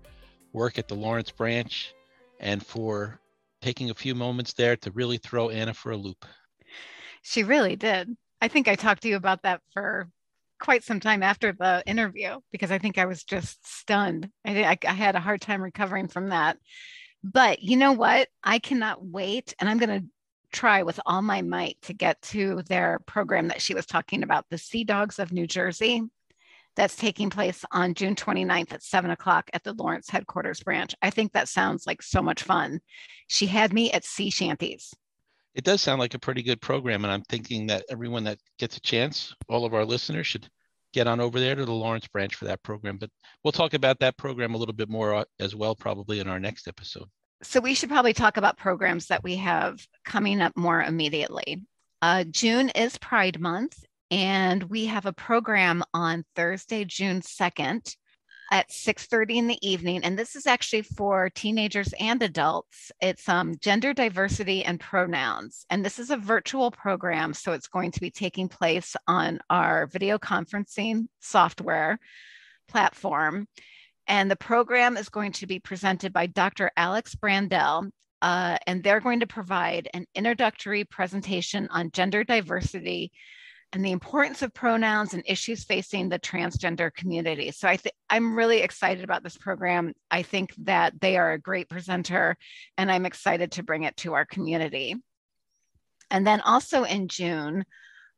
work 0.53 0.79
at 0.79 0.87
the 0.87 0.95
Lawrence 0.95 1.29
branch 1.29 1.93
and 2.39 2.65
for 2.65 3.19
taking 3.61 3.91
a 3.91 3.93
few 3.93 4.15
moments 4.15 4.53
there 4.53 4.75
to 4.77 4.89
really 4.89 5.17
throw 5.17 5.51
Anna 5.51 5.71
for 5.71 5.91
a 5.91 5.97
loop. 5.97 6.25
She 7.21 7.43
really 7.43 7.75
did. 7.75 8.09
I 8.41 8.47
think 8.47 8.67
I 8.67 8.73
talked 8.73 9.03
to 9.03 9.07
you 9.07 9.17
about 9.17 9.43
that 9.43 9.61
for 9.71 10.09
quite 10.59 10.83
some 10.83 10.99
time 10.99 11.21
after 11.21 11.53
the 11.53 11.83
interview 11.85 12.39
because 12.51 12.71
I 12.71 12.79
think 12.79 12.97
I 12.97 13.05
was 13.05 13.23
just 13.23 13.67
stunned. 13.67 14.31
I, 14.43 14.63
I, 14.63 14.77
I 14.83 14.93
had 14.93 15.15
a 15.15 15.19
hard 15.19 15.41
time 15.41 15.61
recovering 15.61 16.07
from 16.07 16.29
that. 16.29 16.57
But 17.23 17.61
you 17.61 17.77
know 17.77 17.91
what? 17.91 18.27
I 18.43 18.59
cannot 18.59 19.05
wait. 19.05 19.53
And 19.59 19.69
I'm 19.69 19.77
going 19.77 20.01
to 20.01 20.07
try 20.51 20.83
with 20.83 20.99
all 21.05 21.21
my 21.21 21.41
might 21.41 21.77
to 21.83 21.93
get 21.93 22.21
to 22.21 22.61
their 22.67 22.99
program 23.05 23.47
that 23.49 23.61
she 23.61 23.73
was 23.73 23.85
talking 23.85 24.23
about, 24.23 24.45
the 24.49 24.57
Sea 24.57 24.83
Dogs 24.83 25.19
of 25.19 25.31
New 25.31 25.47
Jersey. 25.47 26.03
That's 26.77 26.95
taking 26.95 27.29
place 27.29 27.65
on 27.71 27.93
June 27.95 28.15
29th 28.15 28.73
at 28.73 28.83
seven 28.83 29.11
o'clock 29.11 29.49
at 29.53 29.63
the 29.63 29.73
Lawrence 29.73 30.09
headquarters 30.09 30.61
branch. 30.61 30.95
I 31.01 31.09
think 31.09 31.33
that 31.33 31.49
sounds 31.49 31.85
like 31.85 32.01
so 32.01 32.21
much 32.21 32.43
fun. 32.43 32.79
She 33.27 33.45
had 33.45 33.73
me 33.73 33.91
at 33.91 34.05
sea 34.05 34.29
shanties. 34.29 34.93
It 35.53 35.65
does 35.65 35.81
sound 35.81 35.99
like 35.99 36.13
a 36.13 36.19
pretty 36.19 36.43
good 36.43 36.61
program. 36.61 37.03
And 37.03 37.11
I'm 37.11 37.23
thinking 37.23 37.67
that 37.67 37.83
everyone 37.89 38.23
that 38.23 38.39
gets 38.57 38.77
a 38.77 38.81
chance, 38.81 39.35
all 39.49 39.65
of 39.65 39.73
our 39.73 39.83
listeners 39.83 40.27
should 40.27 40.49
get 40.93 41.07
on 41.07 41.19
over 41.19 41.39
there 41.39 41.55
to 41.55 41.65
the 41.65 41.71
Lawrence 41.71 42.07
branch 42.07 42.35
for 42.35 42.45
that 42.45 42.63
program. 42.63 42.97
But 42.97 43.09
we'll 43.43 43.51
talk 43.51 43.73
about 43.73 43.99
that 43.99 44.17
program 44.17 44.53
a 44.53 44.57
little 44.57 44.73
bit 44.73 44.89
more 44.89 45.13
uh, 45.13 45.23
as 45.39 45.55
well, 45.55 45.75
probably 45.75 46.19
in 46.19 46.27
our 46.27 46.39
next 46.39 46.67
episode. 46.67 47.07
So 47.43 47.59
we 47.59 47.73
should 47.73 47.89
probably 47.89 48.13
talk 48.13 48.37
about 48.37 48.57
programs 48.57 49.07
that 49.07 49.23
we 49.23 49.37
have 49.37 49.85
coming 50.05 50.41
up 50.41 50.55
more 50.55 50.81
immediately. 50.81 51.65
Uh, 52.01 52.23
June 52.25 52.69
is 52.69 52.97
Pride 52.97 53.39
Month, 53.39 53.83
and 54.11 54.63
we 54.63 54.85
have 54.85 55.05
a 55.05 55.13
program 55.13 55.83
on 55.93 56.23
Thursday, 56.35 56.85
June 56.85 57.21
2nd 57.21 57.95
at 58.51 58.69
6.30 58.69 59.35
in 59.37 59.47
the 59.47 59.67
evening 59.67 60.03
and 60.03 60.19
this 60.19 60.35
is 60.35 60.45
actually 60.45 60.81
for 60.81 61.29
teenagers 61.29 61.93
and 61.99 62.21
adults. 62.21 62.91
It's 63.01 63.27
um, 63.29 63.55
gender 63.61 63.93
diversity 63.93 64.63
and 64.65 64.79
pronouns 64.79 65.65
and 65.69 65.83
this 65.83 65.97
is 65.97 66.11
a 66.11 66.17
virtual 66.17 66.69
program 66.69 67.33
so 67.33 67.53
it's 67.53 67.69
going 67.69 67.91
to 67.91 68.01
be 68.01 68.11
taking 68.11 68.49
place 68.49 68.95
on 69.07 69.39
our 69.49 69.87
video 69.87 70.19
conferencing 70.19 71.07
software 71.21 71.97
platform. 72.67 73.47
And 74.07 74.29
the 74.29 74.35
program 74.35 74.97
is 74.97 75.07
going 75.07 75.31
to 75.33 75.47
be 75.47 75.59
presented 75.59 76.11
by 76.11 76.27
dr 76.27 76.69
alex 76.75 77.15
brandell 77.15 77.89
uh, 78.21 78.57
and 78.67 78.83
they're 78.83 78.99
going 78.99 79.21
to 79.21 79.27
provide 79.27 79.89
an 79.93 80.05
introductory 80.13 80.83
presentation 80.83 81.67
on 81.71 81.89
gender 81.91 82.23
diversity 82.23 83.11
and 83.73 83.85
the 83.85 83.91
importance 83.91 84.41
of 84.41 84.53
pronouns 84.53 85.13
and 85.13 85.23
issues 85.25 85.63
facing 85.63 86.09
the 86.09 86.19
transgender 86.19 86.93
community. 86.93 87.51
So 87.51 87.67
I 87.67 87.77
think 87.77 87.95
I'm 88.09 88.35
really 88.35 88.59
excited 88.59 89.03
about 89.03 89.23
this 89.23 89.37
program. 89.37 89.93
I 90.09 90.23
think 90.23 90.53
that 90.65 90.99
they 90.99 91.17
are 91.17 91.31
a 91.31 91.39
great 91.39 91.69
presenter 91.69 92.35
and 92.77 92.91
I'm 92.91 93.05
excited 93.05 93.53
to 93.53 93.63
bring 93.63 93.83
it 93.83 93.95
to 93.97 94.13
our 94.13 94.25
community. 94.25 94.95
And 96.09 96.27
then 96.27 96.41
also 96.41 96.83
in 96.83 97.07
June, 97.07 97.63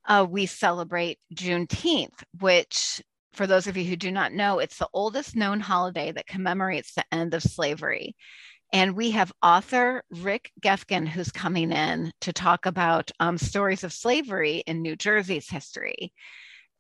uh, 0.08 0.26
we 0.28 0.48
celebrate 0.48 1.20
Juneteenth, 1.36 2.24
which 2.40 3.02
for 3.34 3.48
those 3.48 3.68
of 3.68 3.78
you 3.78 3.86
who 3.86 3.96
do 3.96 4.12
not 4.12 4.34
know, 4.34 4.60
it's 4.60 4.78
the 4.78 4.90
oldest 4.94 5.36
known 5.36 5.60
holiday 5.60 6.12
that 6.12 6.28
commemorates 6.28 6.94
the 6.94 7.06
end 7.12 7.34
of 7.34 7.44
slavery. 7.44 8.16
And 8.74 8.96
we 8.96 9.12
have 9.12 9.32
author 9.44 10.04
Rick 10.10 10.52
Geffken, 10.60 11.08
who's 11.08 11.32
coming 11.32 11.72
in 11.72 12.12
to 12.22 12.34
talk 12.34 12.66
about 12.66 13.12
um, 13.20 13.38
stories 13.38 13.84
of 13.84 13.94
slavery 13.94 14.64
in 14.66 14.82
New 14.82 14.96
Jersey's 14.96 15.48
history. 15.48 16.12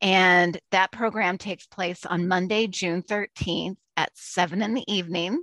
And 0.01 0.59
that 0.71 0.91
program 0.91 1.37
takes 1.37 1.67
place 1.67 2.03
on 2.03 2.27
Monday, 2.27 2.65
June 2.65 3.03
13th 3.03 3.75
at 3.95 4.09
7 4.15 4.63
in 4.63 4.73
the 4.73 4.83
evening. 4.91 5.39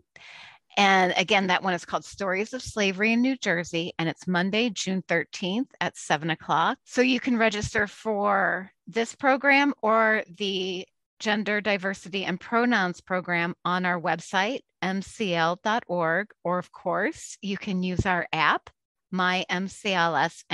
And 0.76 1.14
again, 1.16 1.46
that 1.46 1.62
one 1.62 1.74
is 1.74 1.84
called 1.84 2.04
Stories 2.04 2.52
of 2.52 2.62
Slavery 2.62 3.12
in 3.12 3.22
New 3.22 3.36
Jersey, 3.36 3.92
and 3.98 4.08
it's 4.08 4.26
Monday, 4.26 4.70
June 4.70 5.02
13th 5.08 5.68
at 5.80 5.96
7 5.96 6.30
o'clock. 6.30 6.78
So 6.84 7.00
you 7.00 7.20
can 7.20 7.36
register 7.36 7.86
for 7.86 8.70
this 8.86 9.14
program 9.14 9.72
or 9.82 10.24
the 10.36 10.86
Gender 11.20 11.60
Diversity 11.60 12.24
and 12.24 12.40
Pronouns 12.40 13.02
program 13.02 13.54
on 13.62 13.84
our 13.84 14.00
website, 14.00 14.60
mcl.org, 14.82 16.28
or 16.42 16.58
of 16.58 16.72
course, 16.72 17.36
you 17.42 17.58
can 17.58 17.82
use 17.82 18.06
our 18.06 18.26
app, 18.32 18.70
My 19.10 19.44
MCLS 19.50 20.44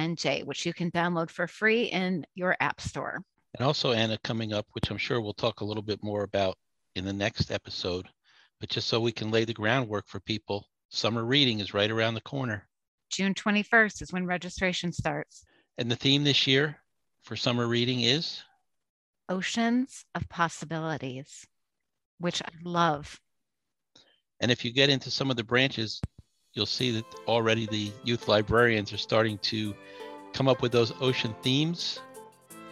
which 0.45 0.67
you 0.67 0.75
can 0.75 0.91
download 0.91 1.31
for 1.31 1.47
free 1.47 1.85
in 1.85 2.27
your 2.35 2.57
app 2.59 2.81
store. 2.81 3.23
And 3.57 3.65
also, 3.65 3.93
Anna, 3.93 4.19
coming 4.25 4.53
up, 4.53 4.67
which 4.73 4.91
I'm 4.91 4.99
sure 4.99 5.21
we'll 5.21 5.35
talk 5.35 5.61
a 5.61 5.65
little 5.65 5.85
bit 5.85 6.03
more 6.03 6.25
about 6.25 6.59
in 6.97 7.05
the 7.05 7.13
next 7.13 7.53
episode, 7.53 8.09
but 8.59 8.69
just 8.69 8.89
so 8.89 9.01
we 9.01 9.13
can 9.13 9.31
lay 9.31 9.45
the 9.45 9.55
groundwork 9.55 10.09
for 10.09 10.19
people, 10.19 10.67
summer 10.89 11.25
reading 11.25 11.61
is 11.61 11.75
right 11.75 11.91
around 11.91 12.15
the 12.15 12.21
corner. 12.23 12.67
June 13.09 13.35
21st 13.35 14.03
is 14.03 14.13
when 14.13 14.27
registration 14.27 14.93
starts. 14.93 15.45
And 15.79 15.89
the 15.89 15.97
theme 15.97 16.25
this 16.25 16.49
year 16.49 16.77
for 17.23 17.37
summer 17.37 17.69
reading 17.69 18.01
is 18.01 18.43
oceans 19.29 20.05
of 20.15 20.29
possibilities, 20.29 21.47
which 22.19 22.43
I 22.43 22.49
love. 22.65 23.21
And 24.41 24.51
if 24.51 24.65
you 24.65 24.73
get 24.73 24.91
into 24.91 25.11
some 25.11 25.31
of 25.31 25.37
the 25.37 25.45
branches, 25.45 26.01
you'll 26.53 26.67
see 26.67 26.91
that 26.93 27.05
already 27.27 27.67
the 27.67 27.93
youth 28.05 28.29
librarians 28.29 28.93
are 28.93 28.99
starting 28.99 29.39
to 29.39 29.75
come 30.33 30.49
up 30.49 30.63
with 30.63 30.73
those 30.73 30.93
ocean 31.01 31.35
themes 31.43 32.01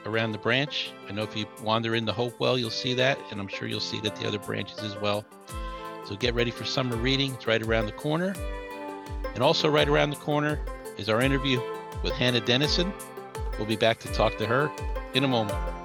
around 0.07 0.33
the 0.33 0.39
branch. 0.39 0.93
I 1.09 1.13
know 1.13 1.23
if 1.23 1.37
you 1.37 1.47
wander 1.63 1.95
in 1.95 2.05
the 2.05 2.13
Hopewell, 2.13 2.59
you'll 2.59 2.71
see 2.71 2.95
that, 2.95 3.19
and 3.31 3.41
I'm 3.41 3.49
sure 3.49 3.69
you'll 3.69 3.81
see 3.81 4.01
that 4.01 4.17
the 4.17 4.27
other 4.27 4.39
branches 4.39 4.79
as 4.81 4.97
well. 4.97 5.25
So 6.05 6.17
get 6.17 6.35
ready 6.35 6.51
for 6.51 6.65
summer 6.65 6.97
reading. 6.97 7.33
It's 7.35 7.47
right 7.47 7.63
around 7.63 7.87
the 7.87 7.93
corner. 7.93 8.35
And 9.35 9.43
also 9.43 9.69
right 9.69 9.89
around 9.89 10.11
the 10.11 10.17
corner 10.17 10.61
is 10.99 11.09
our 11.09 11.21
interview 11.21 11.61
with 12.03 12.13
Hannah 12.13 12.41
Dennison. 12.41 12.93
We'll 13.59 13.67
be 13.67 13.77
back 13.77 13.99
to 14.01 14.13
talk 14.13 14.37
to 14.39 14.47
her 14.47 14.71
in 15.15 15.25
a 15.25 15.29
moment. 15.29 15.84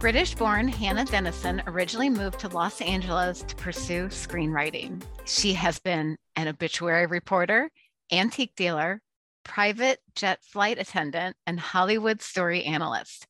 British 0.00 0.34
born 0.34 0.66
Hannah 0.66 1.04
Dennison 1.04 1.62
originally 1.66 2.08
moved 2.08 2.40
to 2.40 2.48
Los 2.48 2.80
Angeles 2.80 3.42
to 3.42 3.54
pursue 3.56 4.06
screenwriting. 4.06 5.02
She 5.26 5.52
has 5.52 5.78
been 5.78 6.16
an 6.36 6.48
obituary 6.48 7.04
reporter, 7.04 7.70
antique 8.10 8.54
dealer, 8.56 9.02
private 9.44 9.98
jet 10.14 10.42
flight 10.42 10.78
attendant, 10.78 11.36
and 11.46 11.60
Hollywood 11.60 12.22
story 12.22 12.64
analyst. 12.64 13.26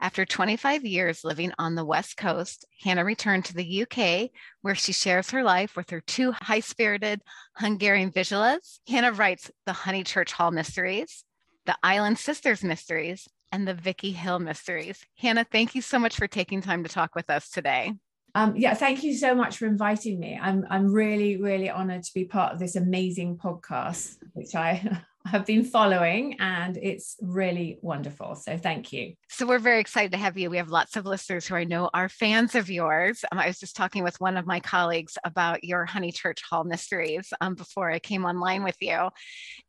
After 0.00 0.24
25 0.24 0.84
years 0.84 1.24
living 1.24 1.50
on 1.58 1.74
the 1.74 1.84
West 1.84 2.16
Coast, 2.16 2.66
Hannah 2.84 3.04
returned 3.04 3.46
to 3.46 3.54
the 3.54 3.82
UK, 3.82 4.30
where 4.60 4.76
she 4.76 4.92
shares 4.92 5.30
her 5.30 5.42
life 5.42 5.74
with 5.74 5.90
her 5.90 6.00
two 6.00 6.30
high 6.30 6.60
spirited 6.60 7.20
Hungarian 7.56 8.12
Vizslas. 8.12 8.78
Hannah 8.86 9.10
writes 9.10 9.50
the 9.66 9.72
Honeychurch 9.72 10.30
Hall 10.30 10.52
Mysteries, 10.52 11.24
the 11.66 11.76
Island 11.82 12.18
Sisters 12.18 12.62
Mysteries, 12.62 13.28
and 13.52 13.68
the 13.68 13.74
Vicky 13.74 14.10
Hill 14.10 14.38
Mysteries. 14.38 15.04
Hannah, 15.16 15.44
thank 15.44 15.74
you 15.74 15.82
so 15.82 15.98
much 15.98 16.16
for 16.16 16.26
taking 16.26 16.62
time 16.62 16.82
to 16.82 16.88
talk 16.88 17.14
with 17.14 17.30
us 17.30 17.50
today. 17.50 17.92
Um, 18.34 18.56
yeah, 18.56 18.72
thank 18.74 19.04
you 19.04 19.14
so 19.14 19.34
much 19.34 19.58
for 19.58 19.66
inviting 19.66 20.18
me. 20.18 20.38
I'm 20.40 20.66
I'm 20.70 20.90
really 20.90 21.36
really 21.36 21.68
honored 21.68 22.02
to 22.02 22.14
be 22.14 22.24
part 22.24 22.54
of 22.54 22.58
this 22.58 22.76
amazing 22.76 23.36
podcast, 23.36 24.16
which 24.32 24.54
I 24.54 25.02
have 25.26 25.46
been 25.46 25.64
following 25.64 26.36
and 26.40 26.76
it's 26.76 27.16
really 27.20 27.78
wonderful. 27.82 28.34
So 28.34 28.56
thank 28.56 28.92
you. 28.92 29.14
So 29.28 29.46
we're 29.46 29.58
very 29.58 29.80
excited 29.80 30.12
to 30.12 30.18
have 30.18 30.36
you. 30.36 30.50
We 30.50 30.56
have 30.56 30.68
lots 30.68 30.96
of 30.96 31.06
listeners 31.06 31.46
who 31.46 31.54
I 31.54 31.64
know 31.64 31.90
are 31.94 32.08
fans 32.08 32.54
of 32.54 32.70
yours. 32.70 33.24
Um, 33.30 33.38
I 33.38 33.46
was 33.46 33.58
just 33.58 33.76
talking 33.76 34.04
with 34.04 34.20
one 34.20 34.36
of 34.36 34.46
my 34.46 34.60
colleagues 34.60 35.16
about 35.24 35.64
your 35.64 35.86
Honeychurch 35.86 36.40
Hall 36.48 36.64
mysteries 36.64 37.32
um, 37.40 37.54
before 37.54 37.90
I 37.90 37.98
came 37.98 38.24
online 38.24 38.64
with 38.64 38.76
you. 38.80 39.08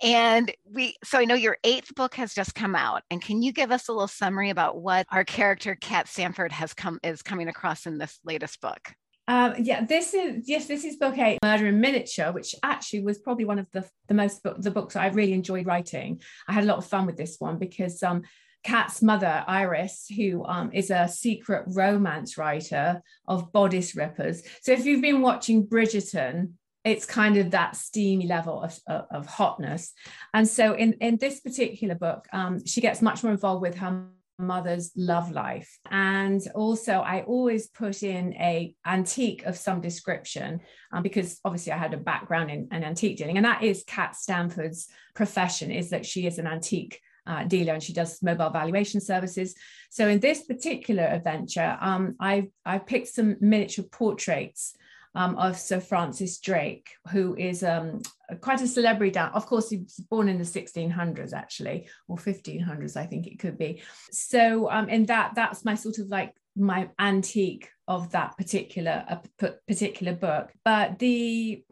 And 0.02 0.52
we, 0.70 0.96
so 1.04 1.20
I 1.20 1.26
know 1.26 1.36
your 1.36 1.58
eighth 1.64 1.94
book 1.96 2.16
has 2.16 2.34
just 2.34 2.56
come 2.56 2.76
out. 2.76 3.04
And 3.12 3.22
can 3.22 3.42
you 3.42 3.54
give 3.54 3.72
us 3.72 3.88
a 3.88 3.92
little 3.92 4.08
summary 4.08 4.50
about 4.50 4.82
what 4.82 5.06
our 5.12 5.24
character 5.24 5.76
Kat 5.76 6.08
Stanford 6.08 6.52
has 6.52 6.74
come 6.74 7.00
is 7.04 7.22
coming 7.22 7.48
across 7.48 7.86
in 7.86 7.98
this 7.98 8.20
latest 8.26 8.60
book? 8.62 8.94
Um, 9.28 9.56
yeah, 9.60 9.86
this 9.86 10.14
is 10.14 10.48
yes, 10.48 10.66
this 10.68 10.84
is 10.84 10.98
book 10.98 11.18
eight, 11.18 11.40
Murder 11.44 11.68
in 11.68 11.80
Miniature, 11.80 12.32
which 12.32 12.56
actually 12.62 13.04
was 13.04 13.20
probably 13.20 13.46
one 13.46 13.60
of 13.60 13.70
the 13.72 13.88
the 14.08 14.14
most 14.14 14.44
book, 14.44 14.62
the 14.62 14.72
books 14.72 14.96
I 14.96 15.08
really 15.08 15.34
enjoyed 15.34 15.66
writing. 15.66 16.22
I 16.48 16.54
had 16.54 16.66
a 16.66 16.68
lot 16.68 16.78
of 16.78 16.86
fun 16.86 17.06
with 17.06 17.16
this 17.16 17.38
one 17.40 17.58
because 17.58 18.04
um, 18.04 18.24
Kat's 18.64 19.02
mother, 19.02 19.44
Iris, 19.48 20.08
who 20.14 20.46
um, 20.46 20.72
is 20.74 20.90
a 20.90 21.08
secret 21.08 21.64
romance 21.68 22.38
writer 22.38 23.02
of 23.28 23.52
bodice 23.52 23.96
rippers. 23.96 24.44
So 24.62 24.72
if 24.72 24.86
you've 24.86 25.02
been 25.02 25.22
watching 25.22 25.68
Bridgerton, 25.68 26.54
it's 26.84 27.06
kind 27.06 27.38
of 27.38 27.52
that 27.52 27.76
steamy 27.76 28.28
level 28.28 28.62
of, 28.62 28.78
of, 28.88 29.06
of 29.12 29.26
hotness. 29.26 29.94
And 30.34 30.48
so 30.48 30.74
in, 30.74 30.94
in 30.94 31.18
this 31.18 31.40
particular 31.40 31.96
book, 31.96 32.28
um, 32.34 32.66
she 32.66 32.82
gets 32.82 33.02
much 33.02 33.24
more 33.24 33.32
involved 33.32 33.62
with 33.62 33.76
her 33.76 34.06
mother's 34.38 34.92
love 34.96 35.32
life. 35.32 35.80
And 35.90 36.42
also 36.56 36.94
i 37.00 37.22
always 37.22 37.68
put 37.68 38.04
in 38.04 38.34
a 38.34 38.76
antique 38.86 39.46
of 39.46 39.58
some 39.58 39.82
description 39.82 40.60
um, 40.92 41.04
because 41.04 41.40
obviously 41.46 41.72
i 41.72 41.78
had 41.78 41.94
a 41.94 41.98
background 41.98 42.50
in, 42.52 42.68
in 42.72 42.84
antique 42.84 43.18
dealing 43.18 43.38
and 43.38 43.46
that 43.46 43.64
is 43.64 43.84
kat 43.86 44.16
stanford's 44.16 44.88
profession 45.16 45.72
is 45.72 45.90
that 45.92 46.06
she 46.06 46.26
is 46.26 46.40
an 46.40 46.48
antique 46.48 47.00
uh, 47.26 47.44
dealer 47.46 47.74
and 47.74 47.84
she 47.84 47.94
does 47.94 48.22
mobile 48.22 48.50
valuation 48.50 49.00
services. 49.00 49.56
So 49.90 50.10
in 50.10 50.20
this 50.20 50.44
particular 50.44 51.04
adventure 51.04 51.78
um, 51.80 52.16
i 52.20 52.50
i 52.66 52.80
picked 52.80 53.10
some 53.10 53.38
miniature 53.40 53.86
portraits 53.86 54.76
um, 55.16 55.36
of 55.38 55.58
Sir 55.58 55.80
Francis 55.80 56.40
Drake, 56.40 56.90
who 57.10 57.36
is 57.36 57.64
um, 57.64 58.02
quite 58.42 58.62
a 58.62 58.68
celebrity 58.68 59.12
down. 59.12 59.32
Of 59.34 59.46
course, 59.46 59.70
he 59.70 59.78
was 59.78 59.96
born 60.10 60.28
in 60.28 60.38
the 60.38 60.44
1600s, 60.44 61.34
actually, 61.34 61.88
or 62.08 62.18
1500s, 62.18 62.98
I 62.98 63.06
think 63.06 63.28
it 63.28 63.40
could 63.40 63.58
be. 63.58 63.82
So, 64.12 64.70
um, 64.72 64.88
that, 65.06 65.34
that's 65.36 65.66
my 65.66 65.76
sort 65.76 66.00
of 66.00 66.08
like 66.08 66.34
my 66.56 66.90
antique 67.00 67.70
of 67.88 68.12
that 68.12 68.38
particular 68.38 69.06
uh, 69.10 69.50
particular 69.68 70.14
book. 70.14 70.52
But 70.64 71.00
the 71.00 71.64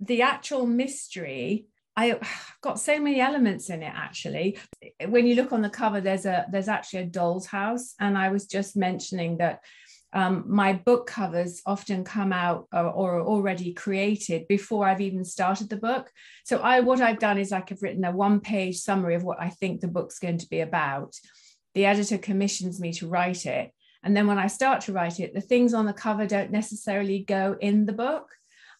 the 0.00 0.22
actual 0.22 0.66
mystery 0.66 1.66
I 1.96 2.18
got 2.60 2.80
so 2.80 3.00
many 3.00 3.20
elements 3.20 3.70
in 3.70 3.82
it 3.82 3.92
actually. 3.94 4.58
When 5.06 5.26
you 5.26 5.34
look 5.34 5.52
on 5.52 5.62
the 5.62 5.70
cover, 5.70 6.00
there's 6.00 6.26
a 6.26 6.46
there's 6.50 6.68
actually 6.68 7.00
a 7.00 7.06
doll's 7.06 7.46
house, 7.46 7.94
and 8.00 8.16
I 8.16 8.30
was 8.30 8.46
just 8.46 8.76
mentioning 8.76 9.38
that 9.38 9.60
um, 10.12 10.44
my 10.46 10.74
book 10.74 11.06
covers 11.06 11.62
often 11.64 12.04
come 12.04 12.32
out 12.32 12.66
or, 12.72 12.84
or, 12.84 13.14
are 13.16 13.22
already 13.22 13.72
created 13.72 14.46
before 14.46 14.86
I've 14.86 15.00
even 15.00 15.24
started 15.24 15.70
the 15.70 15.76
book. 15.76 16.10
So 16.44 16.58
I 16.58 16.80
what 16.80 17.00
I've 17.00 17.18
done 17.18 17.38
is 17.38 17.50
like 17.50 17.72
I've 17.72 17.82
written 17.82 18.04
a 18.04 18.12
one 18.12 18.40
page 18.40 18.78
summary 18.78 19.14
of 19.14 19.22
what 19.22 19.40
I 19.40 19.48
think 19.48 19.80
the 19.80 19.88
book's 19.88 20.18
going 20.18 20.38
to 20.38 20.48
be 20.48 20.60
about. 20.60 21.16
The 21.74 21.86
editor 21.86 22.18
commissions 22.18 22.78
me 22.78 22.92
to 22.94 23.08
write 23.08 23.46
it. 23.46 23.72
And 24.02 24.16
then 24.16 24.26
when 24.26 24.38
I 24.38 24.48
start 24.48 24.82
to 24.82 24.92
write 24.92 25.20
it, 25.20 25.32
the 25.32 25.40
things 25.40 25.72
on 25.72 25.86
the 25.86 25.92
cover 25.92 26.26
don't 26.26 26.50
necessarily 26.50 27.20
go 27.20 27.56
in 27.60 27.86
the 27.86 27.92
book. 27.92 28.28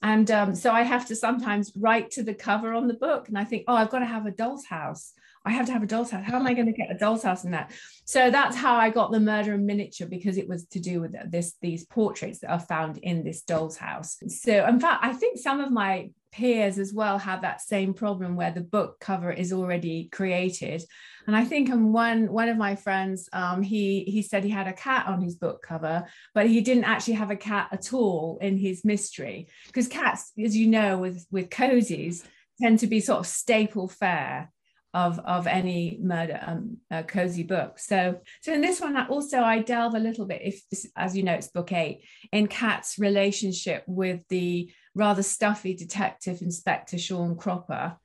And 0.02 0.30
um, 0.32 0.54
so 0.54 0.72
I 0.72 0.82
have 0.82 1.06
to 1.06 1.16
sometimes 1.16 1.72
write 1.76 2.10
to 2.12 2.24
the 2.24 2.34
cover 2.34 2.74
on 2.74 2.88
the 2.88 2.94
book. 2.94 3.28
And 3.28 3.38
I 3.38 3.44
think, 3.44 3.64
oh, 3.68 3.74
I've 3.74 3.90
got 3.90 4.00
to 4.00 4.04
have 4.04 4.26
a 4.26 4.32
doll's 4.32 4.66
house. 4.66 5.12
I 5.44 5.50
have 5.52 5.66
to 5.66 5.72
have 5.72 5.82
a 5.82 5.86
doll's 5.86 6.10
house. 6.10 6.24
How 6.24 6.36
am 6.36 6.46
I 6.46 6.54
going 6.54 6.66
to 6.66 6.72
get 6.72 6.90
a 6.90 6.98
doll's 6.98 7.22
house 7.22 7.44
in 7.44 7.50
that? 7.50 7.72
So 8.04 8.30
that's 8.30 8.56
how 8.56 8.76
I 8.76 8.90
got 8.90 9.10
the 9.10 9.20
murder 9.20 9.54
in 9.54 9.66
miniature 9.66 10.06
because 10.06 10.38
it 10.38 10.48
was 10.48 10.66
to 10.66 10.80
do 10.80 11.00
with 11.00 11.14
this 11.30 11.54
these 11.60 11.84
portraits 11.84 12.40
that 12.40 12.50
are 12.50 12.60
found 12.60 12.98
in 12.98 13.24
this 13.24 13.42
doll's 13.42 13.76
house. 13.76 14.18
So 14.28 14.66
in 14.66 14.78
fact, 14.78 15.04
I 15.04 15.12
think 15.12 15.38
some 15.38 15.60
of 15.60 15.72
my 15.72 16.10
peers 16.32 16.78
as 16.78 16.92
well 16.92 17.18
have 17.18 17.42
that 17.42 17.60
same 17.60 17.92
problem 17.92 18.36
where 18.36 18.50
the 18.50 18.60
book 18.60 18.98
cover 19.00 19.30
is 19.30 19.52
already 19.52 20.08
created 20.10 20.82
and 21.26 21.36
i 21.36 21.44
think 21.44 21.70
um, 21.70 21.92
one 21.92 22.32
one 22.32 22.48
of 22.48 22.56
my 22.56 22.74
friends 22.74 23.28
um, 23.34 23.60
he 23.60 24.04
he 24.04 24.22
said 24.22 24.42
he 24.42 24.50
had 24.50 24.66
a 24.66 24.72
cat 24.72 25.06
on 25.06 25.20
his 25.20 25.36
book 25.36 25.62
cover 25.62 26.04
but 26.34 26.48
he 26.48 26.62
didn't 26.62 26.84
actually 26.84 27.14
have 27.14 27.30
a 27.30 27.36
cat 27.36 27.68
at 27.70 27.92
all 27.92 28.38
in 28.40 28.56
his 28.56 28.82
mystery 28.84 29.46
because 29.66 29.86
cats 29.86 30.32
as 30.42 30.56
you 30.56 30.68
know 30.68 30.96
with 30.96 31.26
with 31.30 31.50
cozies 31.50 32.24
tend 32.60 32.78
to 32.78 32.86
be 32.86 33.00
sort 33.00 33.20
of 33.20 33.26
staple 33.26 33.88
fare 33.88 34.50
of 34.94 35.18
of 35.20 35.46
any 35.46 35.98
murder 36.00 36.40
um, 36.46 36.76
uh, 36.90 37.02
cozy 37.02 37.42
book. 37.42 37.78
So 37.78 38.20
so 38.40 38.52
in 38.52 38.60
this 38.60 38.80
one, 38.80 38.96
I 38.96 39.06
also 39.06 39.40
I 39.40 39.60
delve 39.60 39.94
a 39.94 39.98
little 39.98 40.26
bit, 40.26 40.42
if 40.42 40.62
as 40.96 41.16
you 41.16 41.22
know, 41.22 41.34
it's 41.34 41.48
book 41.48 41.72
eight, 41.72 42.04
in 42.30 42.46
Kat's 42.46 42.98
relationship 42.98 43.84
with 43.86 44.26
the 44.28 44.70
rather 44.94 45.22
stuffy 45.22 45.74
detective 45.74 46.42
inspector 46.42 46.98
Sean 46.98 47.36
Cropper. 47.36 47.96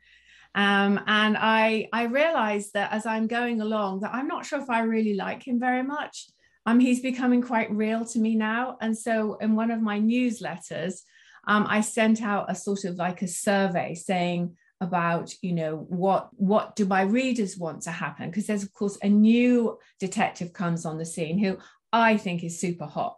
Um, 0.56 1.00
and 1.06 1.38
I 1.38 1.88
I 1.92 2.04
realized 2.04 2.74
that 2.74 2.92
as 2.92 3.06
I'm 3.06 3.28
going 3.28 3.62
along, 3.62 4.00
that 4.02 4.14
I'm 4.14 4.28
not 4.28 4.46
sure 4.46 4.60
if 4.60 4.70
I 4.70 4.80
really 4.82 5.14
like 5.14 5.48
him 5.48 5.60
very 5.60 5.84
much. 5.84 6.28
Um, 6.66 6.80
he's 6.80 7.00
becoming 7.00 7.42
quite 7.42 7.72
real 7.72 8.04
to 8.06 8.20
me 8.20 8.36
now. 8.36 8.78
And 8.82 8.98
so 8.98 9.36
in 9.36 9.56
one 9.56 9.72
of 9.72 9.82
my 9.82 10.00
newsletters, 10.00 11.00
um, 11.48 11.66
I 11.70 11.80
sent 11.80 12.22
out 12.22 12.52
a 12.52 12.56
sort 12.56 12.84
of 12.84 12.96
like 12.96 13.22
a 13.22 13.28
survey 13.28 13.96
saying 13.96 14.58
about 14.80 15.34
you 15.42 15.54
know 15.54 15.76
what 15.90 16.30
what 16.34 16.76
do 16.76 16.86
my 16.86 17.02
readers 17.02 17.58
want 17.58 17.82
to 17.84 17.92
happen? 17.92 18.30
Because 18.30 18.48
there's 18.48 18.64
of 18.64 18.74
course 18.74 18.98
a 19.02 19.10
new 19.10 19.78
detective 20.00 20.54
comes 20.54 20.86
on 20.86 20.98
the 20.98 21.06
scene 21.06 21.40
who 21.40 21.58
i 21.92 22.18
think 22.18 22.44
is 22.44 22.60
super 22.60 22.86
hot. 22.86 23.18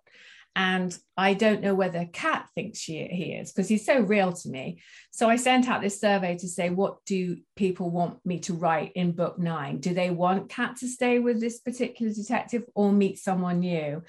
And 0.56 0.98
i 1.18 1.34
don't 1.34 1.62
know 1.62 1.76
whether 1.76 2.06
kat 2.06 2.48
thinks 2.56 2.80
she 2.80 3.08
he 3.12 3.34
is 3.34 3.52
because 3.52 3.68
he's 3.68 3.86
so 3.86 4.00
real 4.00 4.32
to 4.32 4.50
me. 4.50 4.82
So 5.12 5.30
i 5.30 5.36
sent 5.36 5.68
out 5.68 5.82
this 5.82 6.00
survey 6.00 6.38
to 6.38 6.48
say 6.48 6.70
what 6.70 7.04
do 7.06 7.38
people 7.56 7.90
want 7.90 8.26
me 8.26 8.40
to 8.42 8.54
write 8.54 8.94
in 8.96 9.12
book 9.12 9.38
nine? 9.38 9.80
Do 9.80 9.94
they 9.94 10.12
want 10.12 10.50
kat 10.50 10.78
to 10.78 10.88
stay 10.88 11.20
with 11.20 11.42
this 11.42 11.60
particular 11.60 12.14
detective 12.14 12.64
or 12.74 12.94
meet 12.94 13.20
someone 13.20 13.60
new 13.60 14.02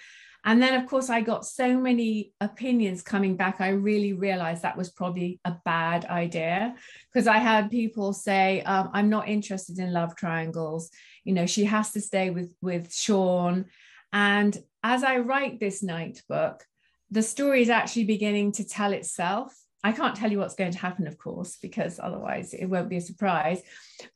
and 0.45 0.63
then, 0.63 0.75
of 0.81 0.89
course, 0.89 1.11
I 1.11 1.21
got 1.21 1.45
so 1.45 1.79
many 1.79 2.33
opinions 2.41 3.03
coming 3.03 3.37
back. 3.37 3.61
I 3.61 3.71
really 3.71 4.15
realized 4.15 4.63
that 4.63 4.77
was 4.77 4.91
probably 4.91 5.39
a 5.45 5.57
bad 5.65 6.07
idea 6.07 6.75
because 7.13 7.27
I 7.27 7.37
had 7.39 7.71
people 7.71 8.15
say, 8.15 8.63
um, 8.63 8.91
I'm 8.95 9.11
not 9.11 9.29
interested 9.29 9.79
in 9.79 9.93
love 9.93 10.17
triangles. 10.17 10.91
You 11.25 11.35
know, 11.35 11.47
she 11.47 11.65
has 11.65 11.93
to 11.93 12.01
stay 12.01 12.31
with, 12.31 12.55
with 12.63 12.93
Sean. 12.93 13.67
And 14.13 14.57
as 14.83 15.05
I 15.05 15.19
write 15.19 15.61
this 15.61 15.83
night 15.83 16.23
book, 16.27 16.65
the 17.11 17.23
story 17.23 17.61
is 17.61 17.69
actually 17.69 18.05
beginning 18.05 18.53
to 18.53 18.67
tell 18.67 18.93
itself. 18.93 19.55
I 19.83 19.93
can't 19.93 20.17
tell 20.17 20.31
you 20.31 20.39
what's 20.39 20.55
going 20.55 20.73
to 20.73 20.79
happen, 20.79 21.07
of 21.07 21.19
course, 21.19 21.59
because 21.61 21.99
otherwise 22.03 22.55
it 22.55 22.67
won't 22.67 22.89
be 22.91 22.99
a 22.99 23.03
surprise. 23.03 23.61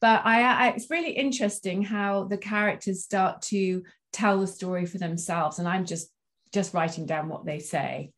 But 0.00 0.24
I, 0.24 0.42
I, 0.42 0.68
it's 0.68 0.90
really 0.90 1.12
interesting 1.12 1.82
how 1.82 2.24
the 2.24 2.38
characters 2.38 3.02
start 3.02 3.42
to 3.42 3.82
tell 4.12 4.40
the 4.40 4.46
story 4.46 4.86
for 4.86 4.98
themselves, 4.98 5.58
and 5.58 5.66
I'm 5.66 5.84
just 5.84 6.08
just 6.54 6.72
writing 6.72 7.04
down 7.04 7.28
what 7.28 7.44
they 7.44 7.58
say. 7.58 8.12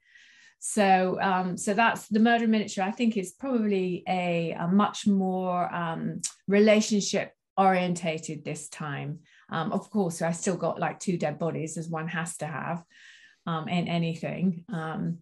So, 0.59 1.18
um, 1.20 1.57
so 1.57 1.75
that's 1.75 2.09
the 2.09 2.20
murder 2.20 2.46
miniature. 2.46 2.85
I 2.85 2.90
think 2.90 3.16
is 3.16 3.33
probably 3.33 4.03
a, 4.09 4.53
a 4.53 4.68
much 4.68 5.07
more 5.07 5.72
um, 5.75 6.20
relationship 6.46 7.33
orientated 7.57 8.44
this 8.44 8.68
time. 8.68 9.20
Um, 9.49 9.72
of 9.72 9.90
course, 9.90 10.22
I 10.22 10.33
still 10.33 10.57
got 10.57 10.81
like 10.81 10.99
two 10.99 11.16
dead 11.18 11.38
bodies, 11.38 11.77
as 11.77 11.88
one 11.88 12.09
has 12.09 12.37
to 12.38 12.46
have 12.46 12.83
um, 13.46 13.68
in 13.68 13.88
anything. 13.88 14.64
Um, 14.72 15.18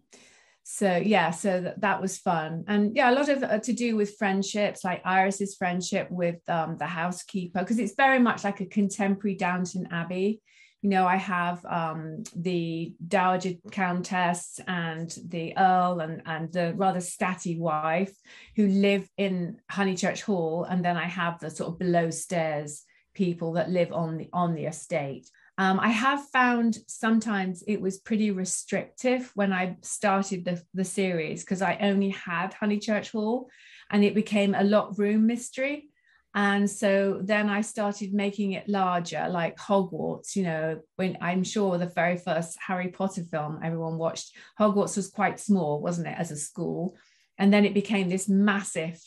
so 0.63 0.97
yeah, 0.97 1.29
so 1.29 1.61
that, 1.61 1.81
that 1.81 2.01
was 2.01 2.17
fun, 2.17 2.63
and 2.67 2.95
yeah, 2.95 3.11
a 3.11 3.13
lot 3.13 3.29
of 3.29 3.43
uh, 3.43 3.59
to 3.59 3.73
do 3.73 3.95
with 3.95 4.17
friendships, 4.17 4.83
like 4.83 5.05
Iris's 5.05 5.55
friendship 5.55 6.07
with 6.09 6.37
um, 6.49 6.77
the 6.77 6.87
housekeeper, 6.87 7.59
because 7.59 7.77
it's 7.77 7.93
very 7.95 8.19
much 8.19 8.43
like 8.43 8.61
a 8.61 8.65
contemporary 8.65 9.35
Downton 9.35 9.87
Abbey 9.91 10.41
you 10.85 10.91
know, 10.91 11.07
I 11.07 11.15
have 11.15 11.65
um, 11.65 12.21
the 12.35 12.93
Dowager 13.07 13.53
Countess 13.71 14.59
and 14.67 15.09
the 15.27 15.57
Earl 15.57 15.99
and, 15.99 16.21
and 16.27 16.53
the 16.53 16.75
rather 16.75 16.99
statty 16.99 17.57
wife 17.57 18.15
who 18.55 18.67
live 18.67 19.09
in 19.17 19.59
Honeychurch 19.71 20.21
Hall. 20.21 20.63
And 20.63 20.85
then 20.85 20.95
I 20.95 21.05
have 21.05 21.39
the 21.39 21.49
sort 21.49 21.71
of 21.71 21.79
below 21.79 22.11
stairs 22.11 22.83
people 23.15 23.53
that 23.53 23.71
live 23.71 23.91
on 23.93 24.17
the, 24.17 24.29
on 24.31 24.53
the 24.53 24.65
estate. 24.65 25.27
Um, 25.57 25.79
I 25.79 25.87
have 25.87 26.23
found 26.27 26.77
sometimes 26.85 27.63
it 27.67 27.81
was 27.81 27.97
pretty 27.97 28.29
restrictive 28.29 29.31
when 29.33 29.51
I 29.53 29.77
started 29.81 30.45
the, 30.45 30.61
the 30.75 30.85
series 30.85 31.43
because 31.43 31.63
I 31.63 31.79
only 31.81 32.09
had 32.09 32.53
Honeychurch 32.53 33.09
Hall 33.09 33.49
and 33.89 34.03
it 34.03 34.13
became 34.13 34.53
a 34.53 34.63
locked 34.63 34.99
room 34.99 35.25
mystery. 35.25 35.89
And 36.35 36.69
so 36.69 37.21
then 37.23 37.49
I 37.49 37.61
started 37.61 38.13
making 38.13 38.51
it 38.51 38.67
larger, 38.67 39.27
like 39.29 39.55
Hogwarts. 39.55 40.35
You 40.35 40.43
know, 40.43 40.81
when 40.97 41.17
I'm 41.21 41.45
sure 41.45 41.77
the 41.77 41.85
very 41.85 42.17
first 42.17 42.57
Harry 42.59 42.89
Potter 42.89 43.23
film 43.23 43.61
everyone 43.63 43.97
watched, 43.97 44.35
Hogwarts 44.59 44.97
was 44.97 45.09
quite 45.09 45.39
small, 45.39 45.81
wasn't 45.81 46.07
it, 46.07 46.15
as 46.17 46.31
a 46.31 46.35
school? 46.35 46.97
And 47.37 47.53
then 47.53 47.63
it 47.63 47.73
became 47.73 48.09
this 48.09 48.27
massive, 48.27 48.99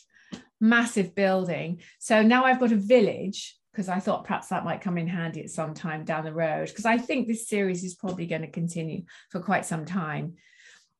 massive 0.59 1.13
building. 1.13 1.81
So 1.99 2.23
now 2.23 2.45
I've 2.45 2.59
got 2.59 2.71
a 2.71 2.75
village 2.75 3.55
because 3.71 3.89
I 3.89 3.99
thought 3.99 4.25
perhaps 4.25 4.47
that 4.47 4.65
might 4.65 4.81
come 4.81 4.97
in 4.97 5.07
handy 5.07 5.43
at 5.43 5.51
some 5.51 5.75
time 5.75 6.05
down 6.05 6.25
the 6.25 6.33
road. 6.33 6.69
Because 6.69 6.85
I 6.85 6.97
think 6.97 7.27
this 7.27 7.47
series 7.47 7.83
is 7.83 7.93
probably 7.93 8.25
going 8.25 8.41
to 8.41 8.49
continue 8.49 9.03
for 9.29 9.39
quite 9.39 9.67
some 9.67 9.85
time. 9.85 10.33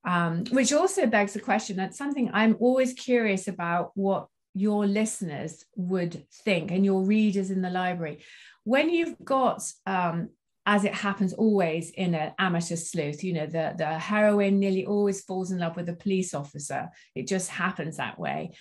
Um, 0.06 0.46
which 0.52 0.72
also 0.74 1.08
begs 1.08 1.34
the 1.34 1.42
question 1.42 1.76
that's 1.76 1.98
something 1.98 2.30
I'm 2.32 2.56
always 2.60 2.94
curious 2.94 3.50
about 3.50 3.92
what 3.96 4.28
your 4.54 4.86
listeners 4.86 5.64
would 5.76 6.26
think 6.44 6.72
and 6.72 6.84
your 6.84 7.04
readers 7.04 7.52
in 7.52 7.62
the 7.62 7.70
library. 7.70 8.24
When 8.64 8.90
you've 8.90 9.16
got 9.24 9.62
um, 9.86 10.30
as 10.66 10.84
it 10.84 10.94
happens 10.94 11.34
always 11.34 11.90
in 11.92 12.14
an 12.14 12.34
amateur 12.38 12.76
sleuth 12.76 13.24
you 13.24 13.34
know 13.34 13.48
the 13.48 13.74
the 13.78 13.88
heroine 13.98 14.60
nearly 14.60 14.86
always 14.86 15.22
falls 15.22 15.52
in 15.52 15.58
love 15.58 15.76
with 15.76 15.90
a 15.90 15.94
police 15.94 16.34
officer. 16.34 16.90
It 17.16 17.28
just 17.28 17.50
happens 17.50 17.98
that 17.98 18.20
way 18.20 18.52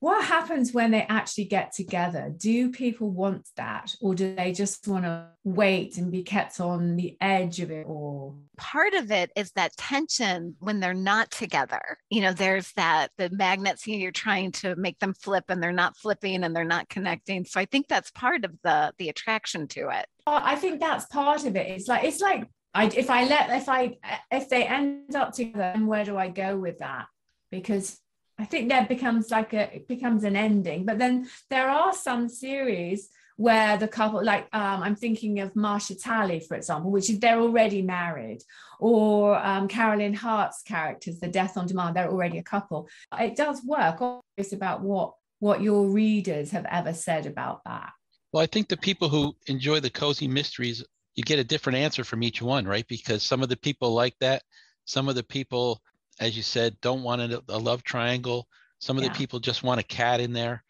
what 0.00 0.24
happens 0.24 0.72
when 0.72 0.92
they 0.92 1.02
actually 1.08 1.46
get 1.46 1.72
together? 1.72 2.32
Do 2.34 2.70
people 2.70 3.10
want 3.10 3.48
that, 3.56 3.94
or 4.00 4.14
do 4.14 4.34
they 4.34 4.52
just 4.52 4.86
want 4.86 5.04
to 5.04 5.26
wait 5.42 5.96
and 5.98 6.12
be 6.12 6.22
kept 6.22 6.60
on 6.60 6.94
the 6.94 7.16
edge 7.20 7.58
of 7.60 7.70
it 7.70 7.86
all? 7.86 8.38
Part 8.56 8.94
of 8.94 9.10
it 9.10 9.32
is 9.34 9.50
that 9.52 9.76
tension 9.76 10.54
when 10.60 10.78
they're 10.78 10.94
not 10.94 11.32
together. 11.32 11.98
You 12.10 12.20
know, 12.20 12.32
there's 12.32 12.72
that 12.74 13.10
the 13.18 13.30
magnets, 13.30 13.86
you 13.86 13.96
know, 13.96 14.02
you're 14.02 14.12
trying 14.12 14.52
to 14.52 14.76
make 14.76 15.00
them 15.00 15.14
flip 15.14 15.44
and 15.48 15.60
they're 15.60 15.72
not 15.72 15.96
flipping 15.96 16.44
and 16.44 16.54
they're 16.54 16.64
not 16.64 16.88
connecting. 16.88 17.44
So 17.44 17.60
I 17.60 17.64
think 17.64 17.88
that's 17.88 18.10
part 18.12 18.44
of 18.44 18.52
the 18.62 18.92
the 18.98 19.08
attraction 19.08 19.66
to 19.68 19.88
it. 19.88 20.06
I 20.26 20.56
think 20.56 20.78
that's 20.78 21.06
part 21.06 21.44
of 21.44 21.56
it. 21.56 21.68
It's 21.68 21.88
like 21.88 22.04
it's 22.04 22.20
like 22.20 22.48
I, 22.72 22.84
if 22.84 23.10
I 23.10 23.24
let 23.24 23.50
if 23.50 23.68
I 23.68 23.96
if 24.30 24.48
they 24.48 24.64
end 24.64 25.16
up 25.16 25.32
together, 25.32 25.72
then 25.74 25.86
where 25.86 26.04
do 26.04 26.16
I 26.16 26.28
go 26.28 26.56
with 26.56 26.78
that? 26.78 27.06
Because 27.50 27.98
I 28.38 28.44
think 28.44 28.68
that 28.68 28.88
becomes 28.88 29.30
like 29.30 29.52
a 29.52 29.74
it 29.76 29.88
becomes 29.88 30.24
an 30.24 30.36
ending. 30.36 30.84
But 30.84 30.98
then 30.98 31.28
there 31.50 31.68
are 31.68 31.92
some 31.92 32.28
series 32.28 33.10
where 33.36 33.76
the 33.76 33.86
couple, 33.86 34.22
like 34.22 34.48
um, 34.52 34.82
I'm 34.82 34.96
thinking 34.96 35.38
of 35.40 35.54
Marcia 35.54 35.94
Talley, 35.94 36.40
for 36.40 36.56
example, 36.56 36.90
which 36.90 37.08
is 37.08 37.20
they're 37.20 37.40
already 37.40 37.82
married, 37.82 38.42
or 38.80 39.38
um, 39.38 39.68
Carolyn 39.68 40.12
Hart's 40.12 40.62
characters, 40.62 41.20
The 41.20 41.28
Death 41.28 41.56
on 41.56 41.66
Demand, 41.66 41.94
they're 41.94 42.10
already 42.10 42.38
a 42.38 42.42
couple. 42.42 42.88
It 43.18 43.36
does 43.36 43.62
work. 43.64 44.00
It's 44.36 44.52
about 44.52 44.82
what 44.82 45.14
what 45.40 45.62
your 45.62 45.88
readers 45.88 46.50
have 46.50 46.66
ever 46.66 46.92
said 46.92 47.26
about 47.26 47.62
that. 47.64 47.92
Well, 48.32 48.42
I 48.42 48.46
think 48.46 48.68
the 48.68 48.76
people 48.76 49.08
who 49.08 49.34
enjoy 49.46 49.80
the 49.80 49.90
cozy 49.90 50.28
mysteries, 50.28 50.84
you 51.14 51.22
get 51.22 51.38
a 51.38 51.44
different 51.44 51.78
answer 51.78 52.04
from 52.04 52.22
each 52.22 52.42
one, 52.42 52.66
right? 52.66 52.86
Because 52.88 53.22
some 53.22 53.42
of 53.42 53.48
the 53.48 53.56
people 53.56 53.94
like 53.94 54.16
that, 54.20 54.42
some 54.84 55.08
of 55.08 55.14
the 55.14 55.22
people 55.22 55.80
as 56.20 56.36
you 56.36 56.42
said, 56.42 56.76
don't 56.80 57.02
want 57.02 57.20
a, 57.22 57.42
a 57.48 57.58
love 57.58 57.82
triangle. 57.82 58.46
Some 58.80 58.96
of 58.96 59.02
yeah. 59.02 59.10
the 59.10 59.14
people 59.14 59.40
just 59.40 59.62
want 59.62 59.80
a 59.80 59.84
cat 59.84 60.20
in 60.20 60.32
there. 60.32 60.64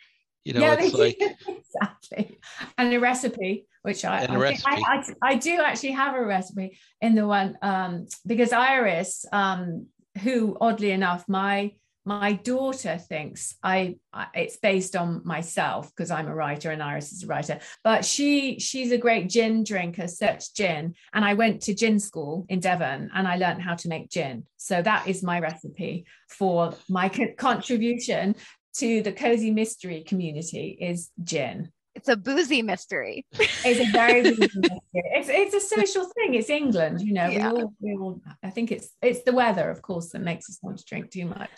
You 0.45 0.55
know, 0.55 0.61
yeah, 0.61 0.77
it's 0.79 0.95
like 0.95 1.21
exactly. 1.49 2.41
And 2.79 2.93
a 2.93 3.01
recipe, 3.01 3.67
which 3.83 4.05
I 4.05 4.25
I, 4.25 4.37
recipe. 4.37 4.71
I, 4.71 5.05
I, 5.23 5.31
I, 5.31 5.35
do 5.35 5.61
actually 5.61 5.93
have 5.93 6.15
a 6.15 6.25
recipe 6.25 6.79
in 7.03 7.15
the 7.15 7.27
one 7.27 7.59
um, 7.61 8.07
because 8.27 8.53
Iris, 8.53 9.27
um, 9.33 9.87
who 10.23 10.57
oddly 10.61 10.91
enough, 10.91 11.25
my 11.29 11.73
my 12.09 12.33
daughter 12.33 12.97
thinks 12.97 13.55
I, 13.63 13.97
it's 14.35 14.57
based 14.57 14.97
on 14.97 15.21
myself 15.27 15.91
because 15.95 16.11
I'm 16.11 16.27
a 16.27 16.35
writer 16.35 16.71
and 16.71 16.83
Iris 16.83 17.13
is 17.13 17.25
a 17.25 17.27
writer. 17.27 17.61
But 17.85 18.03
she 18.03 18.59
she's 18.61 18.93
a 18.93 18.97
great 18.97 19.29
gin 19.29 19.63
drinker, 19.63 20.09
searched 20.09 20.57
gin, 20.57 20.95
and 21.13 21.23
I 21.23 21.35
went 21.35 21.61
to 21.63 21.75
gin 21.75 22.01
school 22.01 22.47
in 22.49 22.61
Devon 22.61 23.11
and 23.15 23.29
I 23.29 23.37
learned 23.37 23.61
how 23.61 23.75
to 23.75 23.89
make 23.89 24.09
gin. 24.09 24.47
So 24.57 24.81
that 24.81 25.07
is 25.07 25.23
my 25.23 25.39
recipe 25.39 26.07
for 26.31 26.73
my 26.89 27.11
contribution 27.37 28.37
to 28.79 29.03
the 29.03 29.13
cozy 29.13 29.51
mystery 29.51 30.03
community 30.03 30.79
is 30.81 31.11
gin. 31.23 31.71
It's 31.95 32.09
a 32.09 32.17
boozy 32.17 32.63
mystery. 32.63 33.27
It's 33.33 33.81
a 33.81 33.93
very 33.93 34.23
boozy 34.31 34.49
mystery. 34.55 34.81
It's, 34.95 35.29
it's 35.29 35.55
a 35.55 35.61
social 35.61 36.07
thing. 36.07 36.33
It's 36.33 36.49
England, 36.49 37.03
you 37.03 37.13
know. 37.13 37.29
Yeah. 37.29 37.53
We 37.53 37.61
all, 37.61 37.75
we 37.81 37.97
all, 37.97 38.23
I 38.43 38.49
think 38.49 38.73
it's 38.73 38.89
it's 39.03 39.25
the 39.25 39.33
weather, 39.33 39.69
of 39.69 39.83
course, 39.83 40.09
that 40.11 40.23
makes 40.23 40.49
us 40.49 40.59
want 40.63 40.79
to 40.79 40.85
drink 40.87 41.11
too 41.11 41.27
much 41.27 41.51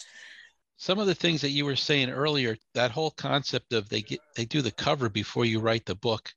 some 0.81 0.99
of 0.99 1.07
the 1.07 1.14
things 1.14 1.43
that 1.43 1.51
you 1.51 1.66
were 1.66 1.77
saying 1.77 2.09
earlier 2.09 2.57
that 2.73 2.90
whole 2.90 3.11
concept 3.11 3.75
of 3.75 3.88
they 3.90 4.01
get 4.01 4.19
they 4.35 4.47
do 4.47 4.62
the 4.62 4.71
cover 4.73 5.11
before 5.11 5.45
you 5.45 5.61
write 5.61 5.85
the 5.85 5.95
book 5.95 6.33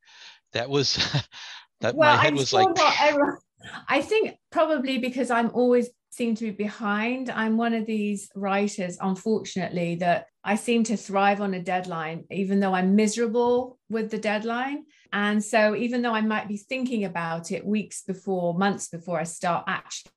that 0.51 0.69
was 0.69 0.95
that 1.81 1.95
well, 1.95 2.15
my 2.15 2.21
head 2.21 2.33
I'm 2.33 2.37
was 2.37 2.53
like 2.53 2.67
i 3.87 4.01
think 4.01 4.35
probably 4.51 4.97
because 4.97 5.31
i'm 5.31 5.49
always 5.53 5.89
seem 6.11 6.35
to 6.35 6.43
be 6.43 6.51
behind 6.51 7.29
i'm 7.31 7.55
one 7.55 7.73
of 7.73 7.85
these 7.85 8.29
writers 8.35 8.97
unfortunately 8.99 9.95
that 9.95 10.27
i 10.43 10.55
seem 10.55 10.83
to 10.83 10.97
thrive 10.97 11.39
on 11.39 11.53
a 11.53 11.63
deadline 11.63 12.25
even 12.29 12.59
though 12.59 12.75
i'm 12.75 12.95
miserable 12.95 13.79
with 13.89 14.11
the 14.11 14.17
deadline. 14.17 14.83
And 15.13 15.43
so 15.43 15.75
even 15.75 16.01
though 16.01 16.13
i 16.13 16.21
might 16.21 16.47
be 16.47 16.57
thinking 16.57 17.05
about 17.05 17.51
it 17.51 17.65
weeks 17.65 18.01
before 18.01 18.53
months 18.55 18.89
before 18.89 19.19
i 19.19 19.23
start 19.23 19.63
actually 19.67 20.11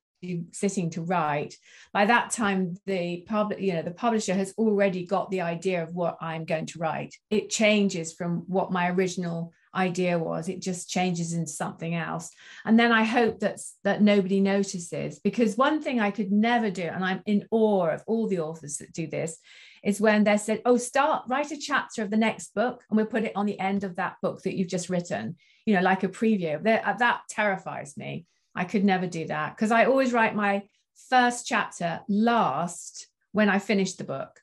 sitting 0.51 0.89
to 0.91 1.01
write 1.01 1.55
by 1.93 2.05
that 2.05 2.31
time 2.31 2.75
the 2.85 3.23
public 3.27 3.59
you 3.59 3.73
know 3.73 3.81
the 3.81 3.91
publisher 3.91 4.33
has 4.33 4.53
already 4.57 5.05
got 5.05 5.29
the 5.31 5.41
idea 5.41 5.83
of 5.83 5.93
what 5.93 6.17
i'm 6.21 6.45
going 6.45 6.65
to 6.65 6.79
write. 6.79 7.15
It 7.29 7.49
changes 7.49 8.13
from 8.13 8.43
what 8.47 8.71
my 8.71 8.89
original 8.89 9.53
idea 9.75 10.17
was. 10.17 10.49
It 10.49 10.61
just 10.61 10.89
changes 10.89 11.33
into 11.33 11.51
something 11.51 11.93
else. 11.93 12.31
And 12.65 12.79
then 12.79 12.91
i 12.91 13.03
hope 13.03 13.39
that 13.39 13.59
that 13.83 14.01
nobody 14.01 14.39
notices 14.39 15.19
because 15.19 15.57
one 15.57 15.81
thing 15.81 15.99
i 15.99 16.11
could 16.11 16.31
never 16.31 16.69
do 16.69 16.83
and 16.83 17.03
i'm 17.03 17.21
in 17.25 17.45
awe 17.51 17.87
of 17.87 18.03
all 18.07 18.27
the 18.27 18.39
authors 18.39 18.77
that 18.77 18.93
do 18.93 19.07
this 19.07 19.37
is 19.83 20.01
when 20.01 20.23
they 20.23 20.37
said 20.37 20.61
oh 20.65 20.77
start 20.77 21.23
write 21.27 21.51
a 21.51 21.57
chapter 21.57 22.01
of 22.01 22.09
the 22.09 22.17
next 22.17 22.53
book 22.55 22.83
and 22.89 22.97
we'll 22.97 23.05
put 23.05 23.23
it 23.23 23.35
on 23.35 23.45
the 23.45 23.59
end 23.59 23.83
of 23.83 23.95
that 23.95 24.15
book 24.21 24.41
that 24.43 24.55
you've 24.55 24.75
just 24.75 24.89
written 24.89 25.35
you 25.67 25.75
know 25.75 25.81
like 25.81 26.03
a 26.03 26.07
preview. 26.07 26.63
That, 26.63 26.97
that 26.99 27.21
terrifies 27.29 27.95
me 27.97 28.25
I 28.57 28.65
could 28.65 28.83
never 28.83 29.05
do 29.05 29.27
that 29.27 29.55
because 29.55 29.71
I 29.71 29.85
always 29.85 30.11
write 30.11 30.35
my 30.35 30.63
first 31.09 31.45
chapter 31.45 32.01
last 32.09 33.07
when 33.31 33.49
I 33.49 33.59
finish 33.59 33.93
the 33.93 34.03
book. 34.03 34.41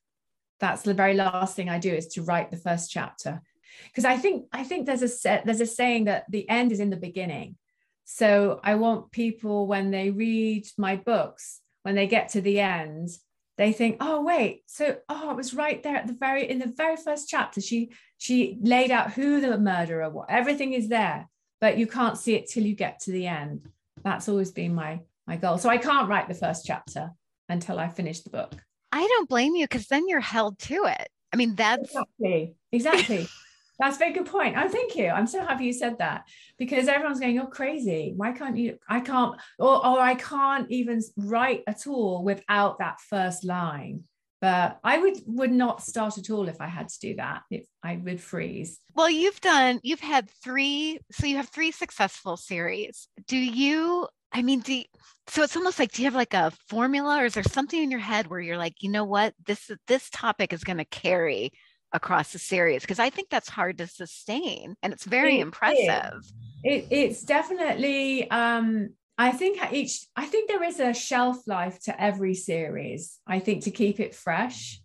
That's 0.61 0.83
the 0.83 0.95
very 0.95 1.15
last 1.15 1.57
thing 1.57 1.69
I 1.69 1.81
do 1.81 1.93
is 1.93 2.07
to 2.09 2.23
write 2.23 2.53
the 2.53 2.57
first 2.57 2.93
chapter. 2.93 3.43
Because 3.89 4.05
I 4.05 4.17
think 4.17 4.47
I 4.53 4.63
think 4.63 4.87
there's 4.87 5.03
a 5.03 5.09
set, 5.09 5.45
there's 5.45 5.61
a 5.61 5.67
saying 5.67 6.05
that 6.05 6.31
the 6.31 6.49
end 6.49 6.71
is 6.71 6.79
in 6.79 6.91
the 6.91 6.97
beginning. 6.97 7.57
So 8.05 8.61
I 8.63 8.77
want 8.77 9.11
people 9.11 9.67
when 9.67 9.91
they 9.91 10.11
read 10.11 10.65
my 10.79 10.95
books, 10.95 11.61
when 11.83 11.97
they 11.97 12.07
get 12.07 12.29
to 12.31 12.41
the 12.41 12.61
end, 12.61 13.09
they 13.57 13.73
think, 13.73 13.97
oh 14.01 14.23
wait, 14.23 14.63
so 14.67 14.97
oh, 15.09 15.31
it 15.31 15.37
was 15.37 15.55
right 15.55 15.83
there 15.83 15.97
at 15.97 16.07
the 16.07 16.13
very 16.13 16.49
in 16.49 16.61
the 16.61 16.73
very 16.77 16.97
first 16.97 17.29
chapter. 17.29 17.61
She 17.61 17.91
she 18.19 18.59
laid 18.63 18.93
out 18.93 19.13
who 19.13 19.41
the 19.41 19.59
murderer 19.59 20.09
was. 20.09 20.27
Everything 20.29 20.73
is 20.73 20.89
there, 20.89 21.29
but 21.61 21.79
you 21.79 21.89
can't 21.89 22.17
see 22.17 22.37
it 22.37 22.49
till 22.49 22.63
you 22.63 22.77
get 22.77 23.01
to 23.01 23.11
the 23.11 23.27
end 23.27 23.69
that's 24.05 24.29
always 24.29 24.53
been 24.53 24.75
my 24.75 25.01
my 25.27 25.37
goal 25.37 25.59
so 25.59 25.69
i 25.69 25.79
can't 25.79 26.09
write 26.09 26.29
the 26.29 26.35
first 26.35 26.65
chapter 26.65 27.11
until 27.49 27.79
i 27.79 27.89
finish 27.89 28.21
the 28.21 28.31
book 28.31 28.55
I 28.95 29.05
don't 29.09 29.29
blame 29.29 29.57
you 29.57 29.65
because 29.65 29.89
then 29.89 30.07
you're 30.07 30.21
held 30.21 30.57
to 30.61 30.85
it. 30.85 31.09
I 31.33 31.37
mean, 31.37 31.57
that's 31.57 31.83
exactly, 31.83 32.55
exactly. 32.71 33.29
That's 33.81 33.97
a 33.97 33.99
very 33.99 34.13
good 34.13 34.27
point. 34.27 34.55
Oh, 34.57 34.69
thank 34.69 34.95
you. 34.95 35.09
I'm 35.09 35.27
so 35.27 35.45
happy 35.45 35.65
you 35.65 35.73
said 35.73 35.99
that 35.99 36.29
because 36.59 36.87
everyone's 36.87 37.19
going, 37.19 37.35
You're 37.35 37.49
crazy. 37.49 38.13
Why 38.15 38.31
can't 38.31 38.57
you? 38.57 38.79
I 38.89 39.01
can't, 39.01 39.35
or, 39.59 39.85
or 39.85 39.99
I 39.99 40.15
can't 40.15 40.71
even 40.71 41.03
write 41.17 41.65
at 41.67 41.89
all 41.89 42.23
without 42.23 42.79
that 42.79 43.01
first 43.01 43.43
line. 43.43 44.05
But 44.45 44.79
I 44.85 44.99
would 44.99 45.17
would 45.25 45.53
not 45.53 45.83
start 45.83 46.19
at 46.19 46.29
all 46.29 46.49
if 46.49 46.61
I 46.61 46.67
had 46.67 46.91
to 46.91 46.99
do 47.01 47.17
that. 47.17 47.45
If 47.51 47.65
I 47.83 47.97
would 47.97 48.21
freeze. 48.21 48.79
Well, 48.95 49.09
you've 49.09 49.41
done, 49.41 49.81
you've 49.83 50.01
had 50.01 50.29
three, 50.29 50.99
so 51.11 51.27
you 51.27 51.39
have 51.39 51.49
three 51.49 51.71
successful 51.71 52.37
series. 52.37 53.09
Do 53.27 53.39
you, 53.39 54.07
I 54.33 54.43
mean, 54.43 54.61
do 54.61 54.75
you, 54.75 54.85
so 55.29 55.43
it's 55.43 55.57
almost 55.57 55.79
like 55.79 55.93
do 55.93 56.03
you 56.03 56.09
have 56.09 56.15
like 56.15 56.35
a 56.35 56.53
formula 56.69 57.23
or 57.23 57.25
is 57.25 57.33
there 57.33 57.43
something 57.43 57.83
in 57.83 57.91
your 57.91 58.01
head 58.01 58.27
where 58.27 58.39
you're 58.39 58.59
like, 58.59 58.83
you 58.83 58.91
know 58.91 59.05
what, 59.05 59.33
this 59.47 59.71
this 59.87 60.11
topic 60.11 60.53
is 60.53 60.63
going 60.63 60.77
to 60.77 60.85
carry 60.85 61.51
across 61.95 62.35
the 62.35 62.39
series 62.39 62.83
because 62.83 62.99
I 62.99 63.09
think 63.09 63.31
that's 63.31 63.49
hard 63.49 63.79
to 63.79 63.87
sustain 63.87 64.75
and 64.83 64.93
it's 64.93 65.07
very 65.07 65.39
it 65.39 65.41
impressive. 65.41 66.21
It, 66.63 66.89
it's 66.91 67.23
definitely 67.23 68.31
um 68.31 68.91
I 69.17 69.31
think 69.31 69.61
each 69.73 70.07
I 70.17 70.27
think 70.27 70.49
there 70.49 70.63
is 70.63 70.81
a 70.81 70.93
shelf 70.93 71.47
life 71.47 71.81
to 71.85 72.03
every 72.03 72.35
series. 72.35 73.19
I 73.27 73.39
think 73.39 73.65
to 73.65 73.71
keep 73.71 74.01
it 74.01 74.15
fresh. 74.15 74.81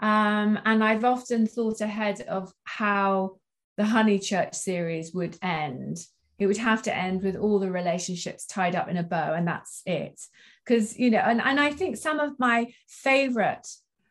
Um, 0.00 0.58
and 0.64 0.82
I've 0.82 1.04
often 1.04 1.46
thought 1.46 1.80
ahead 1.80 2.22
of 2.22 2.52
how 2.64 3.38
the 3.76 3.82
Honeychurch 3.84 4.54
series 4.54 5.12
would 5.14 5.36
end. 5.42 5.98
It 6.38 6.46
would 6.46 6.56
have 6.56 6.82
to 6.82 6.96
end 6.96 7.22
with 7.22 7.36
all 7.36 7.58
the 7.58 7.70
relationships 7.70 8.46
tied 8.46 8.74
up 8.74 8.88
in 8.88 8.96
a 8.96 9.02
bow, 9.02 9.34
and 9.34 9.46
that's 9.46 9.82
it. 9.84 10.18
Because, 10.64 10.98
you 10.98 11.10
know, 11.10 11.18
and, 11.18 11.40
and 11.40 11.60
I 11.60 11.70
think 11.70 11.96
some 11.96 12.18
of 12.18 12.38
my 12.38 12.72
favorite 12.88 13.66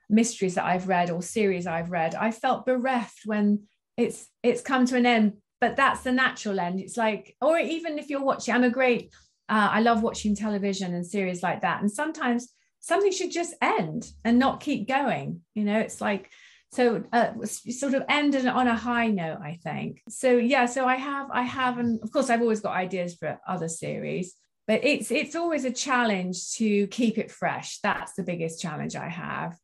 mysteries 0.10 0.56
that 0.56 0.66
I've 0.66 0.88
read 0.88 1.10
or 1.10 1.24
series 1.24 1.66
I've 1.66 1.92
read, 1.92 2.14
I 2.14 2.32
felt 2.32 2.66
bereft 2.66 3.22
when 3.26 3.64
it's 3.98 4.28
it's 4.44 4.62
come 4.62 4.86
to 4.86 4.96
an 4.96 5.06
end. 5.06 5.38
But 5.60 5.76
that's 5.76 6.02
the 6.02 6.12
natural 6.12 6.60
end. 6.60 6.80
It's 6.80 6.96
like, 6.98 7.36
or 7.42 7.58
even 7.60 8.00
if 8.00 8.10
you're 8.10 8.24
watching, 8.24 8.54
I'm 8.54 8.64
a 8.64 8.70
great, 8.70 9.12
uh, 9.50 9.70
I 9.72 9.82
love 9.82 10.04
watching 10.04 10.36
television 10.36 10.94
and 10.94 11.06
series 11.06 11.44
like 11.44 11.62
that. 11.62 11.82
And 11.82 11.92
sometimes 11.92 12.54
something 12.80 13.12
should 13.12 13.32
just 13.32 13.56
end 13.62 14.12
and 14.24 14.40
not 14.40 14.62
keep 14.62 14.88
going. 14.88 15.42
You 15.54 15.66
know, 15.66 15.80
it's 15.80 16.02
like 16.02 16.30
so 16.72 17.04
uh, 17.12 17.32
sort 17.46 17.96
of 17.96 18.04
ended 18.10 18.46
on 18.46 18.68
a 18.68 18.76
high 18.76 19.08
note 19.08 19.40
i 19.42 19.58
think 19.64 20.04
so 20.08 20.38
yeah 20.38 20.68
so 20.68 20.86
i 20.86 20.98
have 20.98 21.28
i 21.32 21.42
have 21.42 21.80
and 21.80 22.00
of 22.04 22.12
course 22.12 22.30
i've 22.30 22.44
always 22.44 22.60
got 22.60 22.76
ideas 22.76 23.16
for 23.16 23.40
other 23.48 23.68
series 23.68 24.36
but 24.68 24.84
it's 24.84 25.10
it's 25.10 25.36
always 25.36 25.66
a 25.66 25.72
challenge 25.72 26.52
to 26.52 26.86
keep 26.90 27.18
it 27.18 27.32
fresh 27.32 27.80
that's 27.82 28.14
the 28.14 28.22
biggest 28.22 28.62
challenge 28.62 28.96
i 28.96 29.10
have 29.10 29.58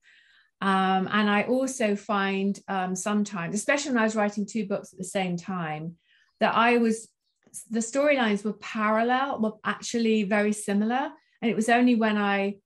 um, 0.62 1.08
and 1.12 1.30
I 1.30 1.44
also 1.44 1.96
find 1.96 2.60
um, 2.68 2.96
sometimes, 2.96 3.56
especially 3.56 3.92
when 3.92 4.00
I 4.00 4.06
was 4.06 4.16
writing 4.16 4.46
two 4.46 4.66
books 4.66 4.94
at 4.94 4.98
the 4.98 5.06
same 5.06 5.38
time, 5.38 5.96
that 6.40 6.56
I 6.56 6.78
was, 6.78 7.08
the 7.70 7.80
storylines 7.80 8.44
were 8.44 8.54
parallel, 8.54 9.40
were 9.40 9.54
actually 9.64 10.24
very 10.24 10.54
similar. 10.54 11.10
And 11.42 11.52
it 11.52 11.56
was 11.56 11.70
only 11.70 11.96
when 11.96 12.18
I 12.18 12.58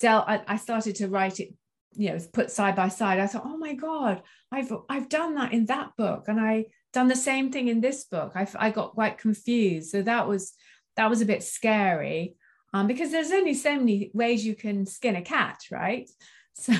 dealt, 0.00 0.28
I, 0.28 0.42
I 0.46 0.56
started 0.56 0.96
to 0.96 1.08
write 1.08 1.40
it, 1.40 1.54
you 1.92 2.10
know, 2.10 2.18
put 2.32 2.50
side 2.50 2.76
by 2.76 2.88
side, 2.88 3.18
I 3.18 3.26
thought, 3.26 3.44
oh 3.46 3.56
my 3.56 3.74
God, 3.74 4.22
I've, 4.52 4.72
I've 4.88 5.08
done 5.08 5.34
that 5.36 5.52
in 5.52 5.66
that 5.66 5.96
book. 5.96 6.24
And 6.28 6.40
I 6.40 6.66
done 6.92 7.08
the 7.08 7.16
same 7.16 7.50
thing 7.50 7.68
in 7.68 7.80
this 7.80 8.04
book. 8.04 8.32
I, 8.34 8.46
I 8.58 8.70
got 8.70 8.94
quite 8.94 9.18
confused. 9.18 9.90
So 9.90 10.02
that 10.02 10.28
was, 10.28 10.52
that 10.96 11.10
was 11.10 11.20
a 11.20 11.26
bit 11.26 11.42
scary 11.42 12.36
um, 12.72 12.86
because 12.86 13.10
there's 13.10 13.30
only 13.30 13.54
so 13.54 13.76
many 13.76 14.10
ways 14.12 14.44
you 14.44 14.54
can 14.54 14.86
skin 14.86 15.16
a 15.16 15.22
cat, 15.22 15.60
right? 15.70 16.08
so 16.54 16.72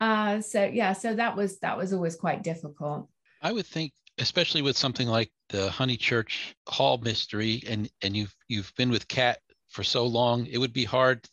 uh 0.00 0.40
so 0.40 0.64
yeah 0.64 0.92
so 0.92 1.14
that 1.14 1.36
was 1.36 1.58
that 1.60 1.76
was 1.76 1.92
always 1.92 2.16
quite 2.16 2.42
difficult 2.42 3.08
i 3.42 3.52
would 3.52 3.66
think 3.66 3.92
especially 4.20 4.62
with 4.62 4.76
something 4.76 5.08
like 5.08 5.30
the 5.48 5.68
honeychurch 5.68 6.54
hall 6.68 6.98
mystery 6.98 7.62
and 7.68 7.90
and 8.02 8.16
you've 8.16 8.34
you've 8.48 8.72
been 8.76 8.90
with 8.90 9.08
kat 9.08 9.38
for 9.68 9.82
so 9.82 10.06
long 10.06 10.46
it 10.46 10.58
would 10.58 10.72
be 10.72 10.84
hard 10.84 11.26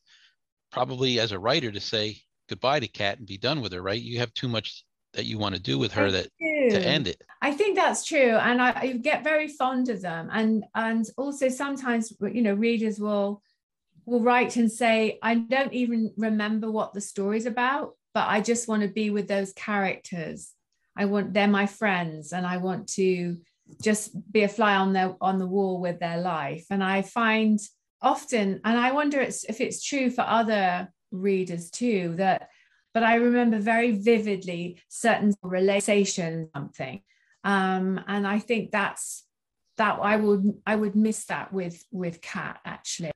probably 0.71 1.19
as 1.19 1.31
a 1.31 1.39
writer 1.39 1.71
to 1.71 1.79
say 1.79 2.17
goodbye 2.49 2.79
to 2.79 2.87
kat 2.87 3.17
and 3.17 3.27
be 3.27 3.37
done 3.37 3.61
with 3.61 3.73
her 3.73 3.81
right? 3.81 4.01
You 4.01 4.19
have 4.19 4.33
too 4.33 4.47
much 4.47 4.83
that 5.13 5.25
you 5.25 5.37
want 5.37 5.55
to 5.55 5.61
do 5.61 5.79
with 5.79 5.91
her 5.93 6.11
that 6.11 6.27
to 6.39 6.79
end 6.79 7.07
it. 7.07 7.21
I 7.41 7.51
think 7.51 7.75
that's 7.75 8.05
true 8.05 8.35
and 8.35 8.61
I, 8.61 8.73
I 8.75 8.91
get 8.93 9.23
very 9.23 9.47
fond 9.47 9.89
of 9.89 10.01
them 10.01 10.29
and 10.31 10.65
and 10.75 11.05
also 11.17 11.49
sometimes 11.49 12.13
you 12.21 12.41
know 12.41 12.53
readers 12.53 12.99
will 12.99 13.41
will 14.07 14.21
write 14.21 14.55
and 14.55 14.71
say, 14.71 15.19
I 15.21 15.35
don't 15.35 15.73
even 15.73 16.13
remember 16.15 16.71
what 16.71 16.93
the 16.93 17.01
story's 17.01 17.45
about, 17.45 17.95
but 18.13 18.27
I 18.27 18.39
just 18.39 18.67
want 18.67 18.81
to 18.83 18.87
be 18.87 19.09
with 19.09 19.27
those 19.27 19.51
characters. 19.51 20.53
I 20.97 21.05
want 21.05 21.33
they're 21.33 21.47
my 21.47 21.65
friends 21.65 22.33
and 22.33 22.45
I 22.45 22.57
want 22.57 22.87
to 22.93 23.37
just 23.81 24.11
be 24.31 24.43
a 24.43 24.47
fly 24.47 24.75
on 24.75 24.93
their 24.93 25.15
on 25.21 25.37
the 25.37 25.47
wall 25.47 25.79
with 25.79 25.99
their 25.99 26.19
life. 26.19 26.65
And 26.69 26.83
I 26.83 27.01
find 27.01 27.59
often, 28.01 28.61
and 28.63 28.77
I 28.77 28.91
wonder 28.91 29.19
if 29.21 29.61
it's 29.61 29.83
true 29.83 30.09
for 30.09 30.21
other 30.21 30.89
readers 31.11 31.69
too, 31.69 32.15
that 32.17 32.49
but 32.93 33.03
I 33.03 33.15
remember 33.15 33.59
very 33.59 33.91
vividly 33.91 34.81
certain 34.89 35.33
relations, 35.43 36.49
something. 36.55 37.01
Um, 37.43 38.01
and 38.07 38.25
I 38.25 38.39
think 38.39 38.71
that's 38.71 39.23
that 39.77 39.99
I 40.01 40.15
would 40.17 40.53
I 40.65 40.75
would 40.75 40.95
miss 40.95 41.25
that 41.25 41.53
with 41.53 41.83
with 41.91 42.21
Kat 42.21 42.59
actually. 42.65 43.11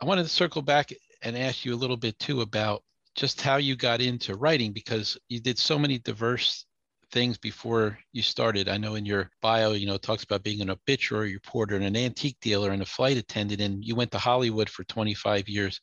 I 0.00 0.04
wanted 0.04 0.24
to 0.24 0.28
circle 0.28 0.62
back 0.62 0.92
and 1.22 1.38
ask 1.38 1.64
you 1.64 1.74
a 1.74 1.76
little 1.76 1.96
bit 1.96 2.18
too 2.18 2.40
about 2.40 2.82
just 3.14 3.40
how 3.40 3.56
you 3.56 3.76
got 3.76 4.00
into 4.00 4.34
writing 4.34 4.72
because 4.72 5.16
you 5.28 5.40
did 5.40 5.58
so 5.58 5.78
many 5.78 5.98
diverse 6.00 6.66
things 7.14 7.38
before 7.38 7.96
you 8.12 8.22
started. 8.22 8.68
I 8.68 8.76
know 8.76 8.96
in 8.96 9.06
your 9.06 9.30
bio, 9.40 9.72
you 9.72 9.86
know, 9.86 9.94
it 9.94 10.02
talks 10.02 10.24
about 10.24 10.42
being 10.42 10.60
an 10.60 10.68
obituary 10.68 11.32
reporter 11.32 11.76
and 11.76 11.84
an 11.84 11.96
antique 11.96 12.36
dealer 12.42 12.72
and 12.72 12.82
a 12.82 12.86
flight 12.86 13.16
attendant, 13.16 13.60
and 13.60 13.82
you 13.82 13.94
went 13.94 14.10
to 14.10 14.18
Hollywood 14.18 14.68
for 14.68 14.82
25 14.84 15.48
years. 15.48 15.80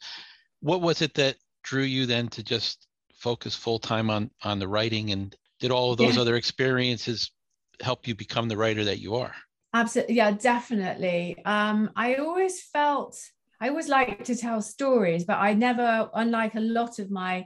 What 0.60 0.82
was 0.82 1.02
it 1.02 1.14
that 1.16 1.38
drew 1.64 1.84
you 1.84 2.06
then 2.06 2.28
to 2.28 2.44
just 2.44 2.86
focus 3.16 3.56
full 3.56 3.80
time 3.80 4.10
on 4.10 4.30
on 4.44 4.60
the 4.60 4.68
writing, 4.68 5.12
and 5.12 5.36
did 5.60 5.72
all 5.72 5.92
of 5.92 5.98
those 5.98 6.16
yeah. 6.16 6.22
other 6.22 6.36
experiences 6.36 7.32
help 7.80 8.08
you 8.08 8.14
become 8.14 8.50
the 8.50 8.58
writer 8.58 8.84
that 8.84 9.00
you 9.00 9.16
are? 9.16 9.34
Absolutely, 9.74 10.16
yeah, 10.16 10.32
definitely. 10.32 11.38
Um, 11.46 11.92
I 11.96 12.16
always 12.16 12.62
felt 12.62 13.18
I 13.62 13.70
always 13.70 13.88
like 13.88 14.26
to 14.26 14.36
tell 14.36 14.62
stories, 14.62 15.24
but 15.24 15.38
I 15.38 15.54
never, 15.54 16.10
unlike 16.14 16.56
a 16.56 16.60
lot 16.60 17.00
of 17.00 17.10
my 17.10 17.46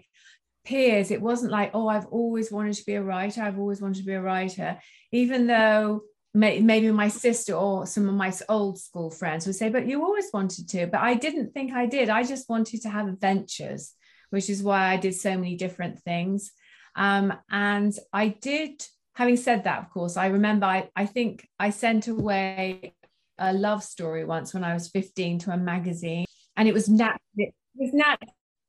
peers, 0.65 1.11
it 1.11 1.21
wasn't 1.21 1.51
like, 1.51 1.71
oh, 1.73 1.87
I've 1.87 2.07
always 2.07 2.51
wanted 2.51 2.73
to 2.75 2.85
be 2.85 2.95
a 2.95 3.03
writer. 3.03 3.41
I've 3.41 3.59
always 3.59 3.81
wanted 3.81 3.99
to 3.99 4.05
be 4.05 4.13
a 4.13 4.21
writer, 4.21 4.77
even 5.11 5.47
though 5.47 6.01
maybe 6.33 6.91
my 6.91 7.07
sister 7.07 7.53
or 7.53 7.85
some 7.85 8.09
of 8.09 8.15
my 8.15 8.33
old 8.49 8.77
school 8.77 9.09
friends 9.09 9.45
would 9.45 9.55
say, 9.55 9.69
but 9.69 9.87
you 9.87 10.03
always 10.03 10.27
wanted 10.33 10.67
to. 10.69 10.87
But 10.87 10.99
I 10.99 11.13
didn't 11.13 11.53
think 11.53 11.71
I 11.71 11.85
did. 11.85 12.09
I 12.09 12.23
just 12.23 12.49
wanted 12.49 12.81
to 12.81 12.89
have 12.89 13.07
adventures, 13.07 13.93
which 14.31 14.49
is 14.49 14.61
why 14.61 14.87
I 14.87 14.97
did 14.97 15.15
so 15.15 15.37
many 15.37 15.55
different 15.55 15.99
things. 15.99 16.51
Um, 16.95 17.33
and 17.49 17.97
I 18.11 18.29
did, 18.29 18.85
having 19.13 19.37
said 19.37 19.63
that, 19.63 19.79
of 19.79 19.89
course, 19.91 20.17
I 20.17 20.27
remember 20.27 20.65
I, 20.65 20.89
I 20.95 21.05
think 21.05 21.47
I 21.57 21.69
sent 21.69 22.07
away 22.07 22.95
a 23.37 23.53
love 23.53 23.83
story 23.83 24.25
once 24.25 24.53
when 24.53 24.63
I 24.63 24.73
was 24.73 24.89
15 24.89 25.39
to 25.39 25.51
a 25.51 25.57
magazine, 25.57 26.25
and 26.55 26.67
it 26.67 26.73
was 26.73 26.87
nat 26.87 27.17
it 27.35 27.53
was 27.75 27.93
nat 27.93 28.19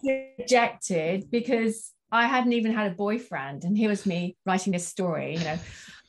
rejected 0.03 1.31
because 1.31 1.93
I 2.13 2.27
hadn't 2.27 2.53
even 2.53 2.73
had 2.73 2.93
a 2.93 2.95
boyfriend, 2.95 3.65
and 3.65 3.77
here 3.77 3.89
was 3.89 4.07
me 4.07 4.37
writing 4.47 4.73
this 4.73 4.87
story, 4.87 5.35
you 5.35 5.45
know. 5.45 5.59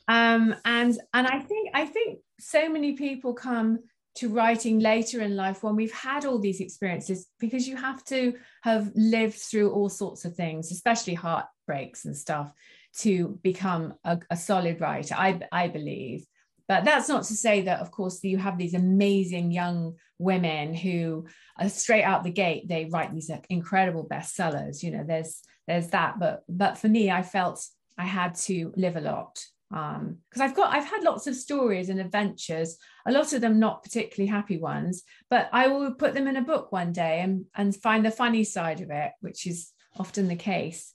Um, 0.08 0.54
and 0.64 0.98
and 1.12 1.26
I 1.26 1.40
think 1.40 1.70
I 1.74 1.84
think 1.84 2.20
so 2.40 2.68
many 2.68 2.92
people 2.92 3.34
come 3.34 3.80
to 4.16 4.28
writing 4.28 4.80
later 4.80 5.20
in 5.20 5.36
life 5.36 5.62
when 5.62 5.76
we've 5.76 5.92
had 5.92 6.24
all 6.24 6.38
these 6.38 6.60
experiences 6.60 7.28
because 7.38 7.68
you 7.68 7.76
have 7.76 8.02
to 8.04 8.34
have 8.62 8.90
lived 8.96 9.36
through 9.36 9.70
all 9.70 9.88
sorts 9.88 10.24
of 10.24 10.34
things, 10.34 10.72
especially 10.72 11.14
heartbreaks 11.14 12.04
and 12.04 12.16
stuff, 12.16 12.52
to 12.96 13.38
become 13.42 13.94
a, 14.04 14.18
a 14.30 14.36
solid 14.36 14.80
writer. 14.80 15.14
I 15.16 15.40
I 15.52 15.68
believe. 15.68 16.26
But 16.68 16.84
that's 16.84 17.08
not 17.08 17.24
to 17.24 17.34
say 17.34 17.62
that, 17.62 17.80
of 17.80 17.90
course, 17.90 18.22
you 18.22 18.36
have 18.36 18.58
these 18.58 18.74
amazing 18.74 19.50
young 19.50 19.94
women 20.18 20.74
who 20.74 21.26
are 21.58 21.70
straight 21.70 22.04
out 22.04 22.24
the 22.24 22.30
gate, 22.30 22.68
they 22.68 22.90
write 22.92 23.12
these 23.14 23.30
incredible 23.48 24.06
bestsellers. 24.06 24.82
You 24.82 24.90
know, 24.92 25.04
there's 25.04 25.40
there's 25.66 25.88
that. 25.88 26.18
But 26.20 26.44
but 26.48 26.76
for 26.78 26.88
me, 26.88 27.10
I 27.10 27.22
felt 27.22 27.66
I 27.96 28.04
had 28.04 28.34
to 28.36 28.72
live 28.76 28.96
a 28.96 29.00
lot 29.00 29.42
because 29.70 30.00
um, 30.00 30.16
I've 30.40 30.54
got 30.54 30.74
I've 30.74 30.88
had 30.88 31.02
lots 31.02 31.26
of 31.26 31.34
stories 31.34 31.90
and 31.90 32.00
adventures, 32.00 32.78
a 33.06 33.12
lot 33.12 33.32
of 33.32 33.40
them 33.40 33.58
not 33.58 33.82
particularly 33.82 34.30
happy 34.30 34.56
ones, 34.56 35.02
but 35.28 35.48
I 35.52 35.68
will 35.68 35.92
put 35.92 36.14
them 36.14 36.26
in 36.26 36.36
a 36.36 36.42
book 36.42 36.72
one 36.72 36.92
day 36.92 37.20
and 37.20 37.44
and 37.54 37.76
find 37.76 38.04
the 38.04 38.10
funny 38.10 38.44
side 38.44 38.80
of 38.80 38.90
it, 38.90 39.12
which 39.20 39.46
is 39.46 39.72
often 39.98 40.28
the 40.28 40.36
case 40.36 40.90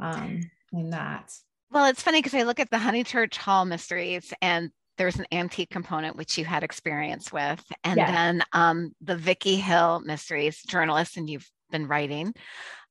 um, 0.00 0.40
in 0.72 0.90
that. 0.90 1.32
Well, 1.70 1.86
it's 1.86 2.02
funny 2.02 2.18
because 2.18 2.34
I 2.34 2.42
look 2.42 2.60
at 2.60 2.70
the 2.70 2.76
Honeychurch 2.76 3.36
Hall 3.36 3.64
mysteries, 3.64 4.32
and 4.42 4.70
there's 4.98 5.18
an 5.18 5.26
antique 5.32 5.70
component 5.70 6.16
which 6.16 6.36
you 6.36 6.44
had 6.44 6.62
experience 6.62 7.32
with 7.32 7.62
and 7.84 7.98
then 7.98 8.42
um, 8.52 8.92
the 9.00 9.16
Vicky 9.16 9.56
Hill 9.56 10.00
mysteries 10.04 10.60
journalist 10.66 11.16
and 11.16 11.30
you've 11.30 11.48
been 11.70 11.86
writing 11.86 12.34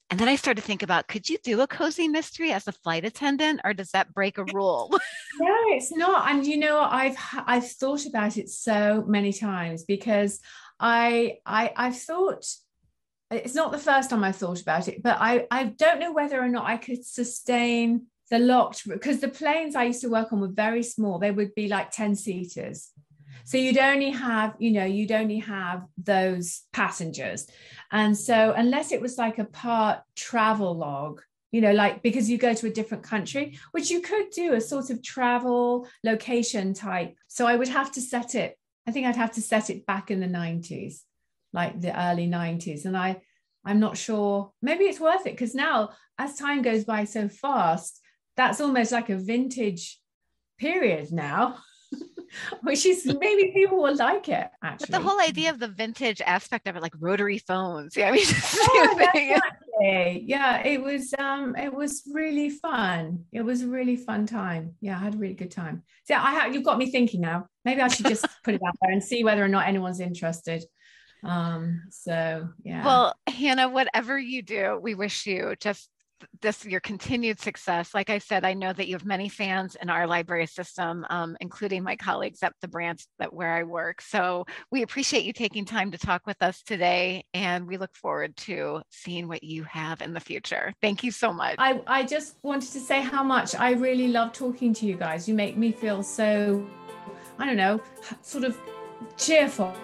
and 0.10 0.20
then 0.20 0.30
I 0.30 0.38
started 0.38 0.62
to 0.62 0.68
think 0.68 0.84
about 0.84 1.08
could 1.08 1.28
you 1.28 1.38
do 1.44 1.62
a 1.62 1.68
cozy 1.68 2.08
mystery 2.08 2.52
as 2.52 2.68
a 2.68 2.72
flight 2.72 3.04
attendant 3.04 3.62
or 3.64 3.74
does 3.74 3.92
that 3.92 4.14
break 4.14 4.38
a 4.38 4.44
rule? 4.54 4.90
no, 5.40 5.56
it's 5.68 5.92
not. 5.92 6.30
And 6.30 6.46
you 6.46 6.58
know, 6.58 6.80
I've 6.80 7.18
I've 7.34 7.70
thought 7.70 8.06
about 8.06 8.38
it 8.38 8.50
so 8.50 9.04
many 9.06 9.34
times 9.34 9.84
because 9.84 10.40
I 10.80 11.40
I 11.46 11.74
I've 11.76 11.98
thought 11.98 12.46
it's 13.30 13.56
not 13.56 13.74
the 13.74 13.78
first 13.78 14.10
time 14.10 14.24
I 14.24 14.32
thought 14.32 14.62
about 14.62 14.88
it, 14.88 15.04
but 15.04 15.18
I 15.20 15.46
I 15.52 15.66
don't 15.66 16.00
know 16.00 16.14
whether 16.14 16.42
or 16.42 16.48
not 16.48 16.66
I 16.66 16.78
could 16.78 17.06
sustain 17.06 18.06
the 18.30 18.40
locked 18.40 18.88
because 18.88 19.20
the 19.20 19.30
planes 19.30 19.76
I 19.76 19.86
used 19.86 20.02
to 20.02 20.10
work 20.10 20.34
on 20.34 20.42
were 20.42 20.48
very 20.48 20.84
small. 20.84 21.20
They 21.20 21.32
would 21.32 21.56
be 21.56 21.68
like 21.68 21.92
10 21.92 22.16
seaters. 22.16 22.92
So 23.46 23.58
you'd 23.58 23.78
only 23.78 24.10
have, 24.10 24.56
you 24.60 24.72
know, 24.72 24.84
you'd 24.84 25.14
only 25.14 25.40
have 25.40 25.86
those 25.98 26.64
passengers. 26.74 27.48
And 27.92 28.18
so 28.18 28.54
unless 28.56 28.92
it 28.92 29.00
was 29.00 29.18
like 29.18 29.40
a 29.40 29.46
part 29.46 30.02
travel 30.16 30.76
log, 30.76 31.22
you 31.52 31.62
know, 31.62 31.72
like 31.72 32.04
because 32.04 32.30
you 32.30 32.38
go 32.38 32.54
to 32.54 32.68
a 32.68 32.72
different 32.72 33.04
country, 33.04 33.58
which 33.72 33.90
you 33.90 34.02
could 34.02 34.32
do 34.32 34.54
a 34.54 34.62
sort 34.62 34.90
of 34.90 35.02
travel 35.02 35.88
location 36.04 36.74
type. 36.74 37.16
So 37.30 37.48
I 37.48 37.56
would 37.56 37.70
have 37.70 37.94
to 37.94 38.02
set 38.02 38.36
it, 38.36 38.58
I 38.86 38.92
think 38.92 39.08
I'd 39.08 39.16
have 39.16 39.34
to 39.34 39.42
set 39.42 39.70
it 39.70 39.86
back 39.86 40.12
in 40.12 40.20
the 40.20 40.28
90s, 40.28 41.04
like 41.54 41.80
the 41.80 41.98
early 41.98 42.28
90s. 42.28 42.84
And 42.84 42.98
I 42.98 43.22
I'm 43.68 43.82
not 43.82 43.98
sure. 43.98 44.52
Maybe 44.62 44.86
it's 44.86 45.00
worth 45.00 45.28
it 45.28 45.34
because 45.34 45.54
now, 45.54 45.90
as 46.18 46.36
time 46.36 46.62
goes 46.62 46.86
by 46.86 47.04
so 47.04 47.28
fast, 47.28 48.00
that's 48.38 48.62
almost 48.62 48.92
like 48.92 49.10
a 49.10 49.18
vintage 49.18 50.00
period 50.58 51.12
now. 51.12 51.58
which 52.62 52.86
is 52.86 53.06
maybe 53.06 53.52
people 53.54 53.82
will 53.82 53.96
like 53.96 54.28
it 54.30 54.48
actually. 54.64 54.88
But 54.92 55.02
the 55.02 55.08
whole 55.08 55.20
idea 55.20 55.50
of 55.50 55.60
the 55.60 55.68
vintage 55.68 56.22
aspect 56.22 56.68
of 56.68 56.76
it, 56.76 56.82
like 56.82 56.94
rotary 57.00 57.40
phones. 57.40 57.96
Yeah, 57.96 58.10
I 58.10 58.12
mean, 58.12 58.26
yeah, 59.82 60.10
yeah, 60.12 60.68
it 60.68 60.82
was 60.82 61.14
um 61.18 61.56
it 61.56 61.74
was 61.74 62.04
really 62.14 62.50
fun. 62.50 63.26
It 63.32 63.42
was 63.42 63.62
a 63.62 63.68
really 63.68 63.96
fun 63.96 64.26
time. 64.26 64.76
Yeah, 64.82 64.98
I 64.98 65.00
had 65.00 65.16
a 65.16 65.18
really 65.18 65.34
good 65.34 65.52
time. 65.52 65.84
So 66.06 66.14
yeah, 66.14 66.24
I 66.24 66.34
have 66.34 66.54
you've 66.54 66.64
got 66.64 66.78
me 66.78 66.92
thinking 66.92 67.22
now. 67.22 67.48
Maybe 67.66 67.82
I 67.82 67.88
should 67.88 68.08
just 68.08 68.26
put 68.44 68.56
it 68.56 68.62
out 68.66 68.76
there 68.82 68.92
and 68.92 69.04
see 69.04 69.24
whether 69.24 69.44
or 69.44 69.50
not 69.50 69.68
anyone's 69.68 70.00
interested. 70.00 70.64
Um, 71.24 71.84
so 71.90 72.50
yeah. 72.64 72.86
Well, 72.86 73.14
Hannah, 73.28 73.70
whatever 73.70 74.18
you 74.20 74.42
do, 74.42 74.80
we 74.82 74.96
wish 74.96 75.26
you 75.26 75.56
just 75.60 75.90
this 76.42 76.66
your 76.66 76.80
continued 76.80 77.40
success. 77.40 77.94
Like 77.94 78.10
I 78.10 78.18
said, 78.18 78.46
I 78.46 78.54
know 78.54 78.74
that 78.74 78.88
you 78.88 78.96
have 78.96 79.06
many 79.06 79.30
fans 79.30 79.76
in 79.82 79.90
our 79.90 80.08
library 80.08 80.48
system, 80.48 81.06
um, 81.10 81.38
including 81.42 81.84
my 81.84 81.96
colleagues 81.96 82.44
at 82.44 82.54
the 82.62 82.68
branch 82.68 83.06
that 83.20 83.34
where 83.34 83.54
I 83.54 83.64
work. 83.64 84.02
So 84.02 84.46
we 84.72 84.82
appreciate 84.82 85.26
you 85.26 85.34
taking 85.34 85.66
time 85.66 85.92
to 85.92 85.98
talk 85.98 86.26
with 86.26 86.42
us 86.42 86.62
today, 86.64 87.24
and 87.34 87.68
we 87.68 87.78
look 87.78 87.96
forward 87.96 88.36
to 88.38 88.82
seeing 88.90 89.28
what 89.28 89.44
you 89.44 89.64
have 89.64 90.02
in 90.02 90.14
the 90.14 90.20
future. 90.20 90.74
Thank 90.82 91.04
you 91.04 91.12
so 91.12 91.32
much. 91.34 91.56
I, 91.58 91.82
I 91.88 92.04
just 92.04 92.36
wanted 92.44 92.72
to 92.72 92.80
say 92.80 93.02
how 93.02 93.24
much 93.24 93.56
I 93.56 93.72
really 93.72 94.08
love 94.08 94.34
talking 94.34 94.74
to 94.76 94.86
you 94.86 94.96
guys. 94.96 95.28
You 95.28 95.34
make 95.34 95.58
me 95.58 95.72
feel 95.72 96.04
so, 96.04 96.68
I 97.40 97.46
don't 97.46 97.58
know, 97.58 97.82
sort 98.22 98.44
of 98.44 98.58
cheerful, 99.18 99.76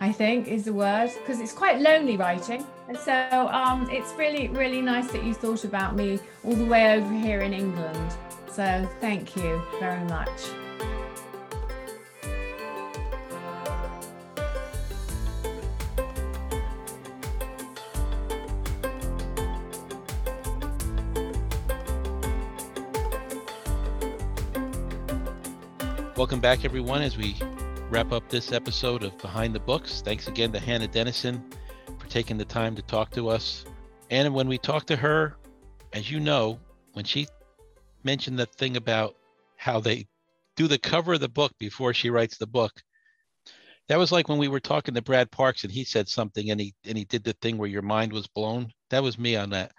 I 0.00 0.12
think 0.12 0.48
is 0.48 0.64
the 0.64 0.72
word, 0.72 1.10
because 1.18 1.40
it's 1.40 1.52
quite 1.52 1.80
lonely 1.80 2.16
writing. 2.16 2.66
So 2.98 3.48
um, 3.52 3.88
it's 3.88 4.12
really, 4.14 4.48
really 4.48 4.82
nice 4.82 5.10
that 5.12 5.22
you 5.22 5.32
thought 5.32 5.64
about 5.64 5.94
me 5.94 6.18
all 6.42 6.54
the 6.54 6.64
way 6.64 6.92
over 6.92 7.14
here 7.14 7.40
in 7.40 7.52
England. 7.52 8.12
So 8.50 8.88
thank 9.00 9.36
you 9.36 9.62
very 9.78 10.04
much. 10.06 10.28
Welcome 26.16 26.40
back, 26.40 26.64
everyone, 26.64 27.02
as 27.02 27.16
we 27.16 27.36
wrap 27.88 28.10
up 28.10 28.28
this 28.28 28.50
episode 28.52 29.04
of 29.04 29.16
Behind 29.18 29.54
the 29.54 29.60
Books. 29.60 30.02
Thanks 30.02 30.26
again 30.26 30.50
to 30.52 30.58
Hannah 30.58 30.88
Dennison 30.88 31.42
taking 32.10 32.36
the 32.36 32.44
time 32.44 32.76
to 32.76 32.82
talk 32.82 33.10
to 33.12 33.28
us. 33.28 33.64
And 34.10 34.34
when 34.34 34.48
we 34.48 34.58
talked 34.58 34.88
to 34.88 34.96
her, 34.96 35.36
as 35.92 36.10
you 36.10 36.20
know, 36.20 36.60
when 36.92 37.04
she 37.04 37.28
mentioned 38.02 38.38
that 38.38 38.54
thing 38.54 38.76
about 38.76 39.16
how 39.56 39.80
they 39.80 40.06
do 40.56 40.66
the 40.66 40.78
cover 40.78 41.14
of 41.14 41.20
the 41.20 41.28
book 41.28 41.52
before 41.58 41.94
she 41.94 42.10
writes 42.10 42.36
the 42.36 42.46
book, 42.46 42.72
that 43.88 43.98
was 43.98 44.12
like 44.12 44.28
when 44.28 44.38
we 44.38 44.48
were 44.48 44.60
talking 44.60 44.94
to 44.94 45.02
Brad 45.02 45.30
Parks 45.30 45.64
and 45.64 45.72
he 45.72 45.84
said 45.84 46.08
something 46.08 46.50
and 46.50 46.60
he 46.60 46.74
and 46.84 46.96
he 46.98 47.04
did 47.04 47.24
the 47.24 47.32
thing 47.40 47.58
where 47.58 47.68
your 47.68 47.82
mind 47.82 48.12
was 48.12 48.26
blown. 48.26 48.72
That 48.90 49.02
was 49.02 49.18
me 49.18 49.36
on 49.36 49.50
that. 49.50 49.72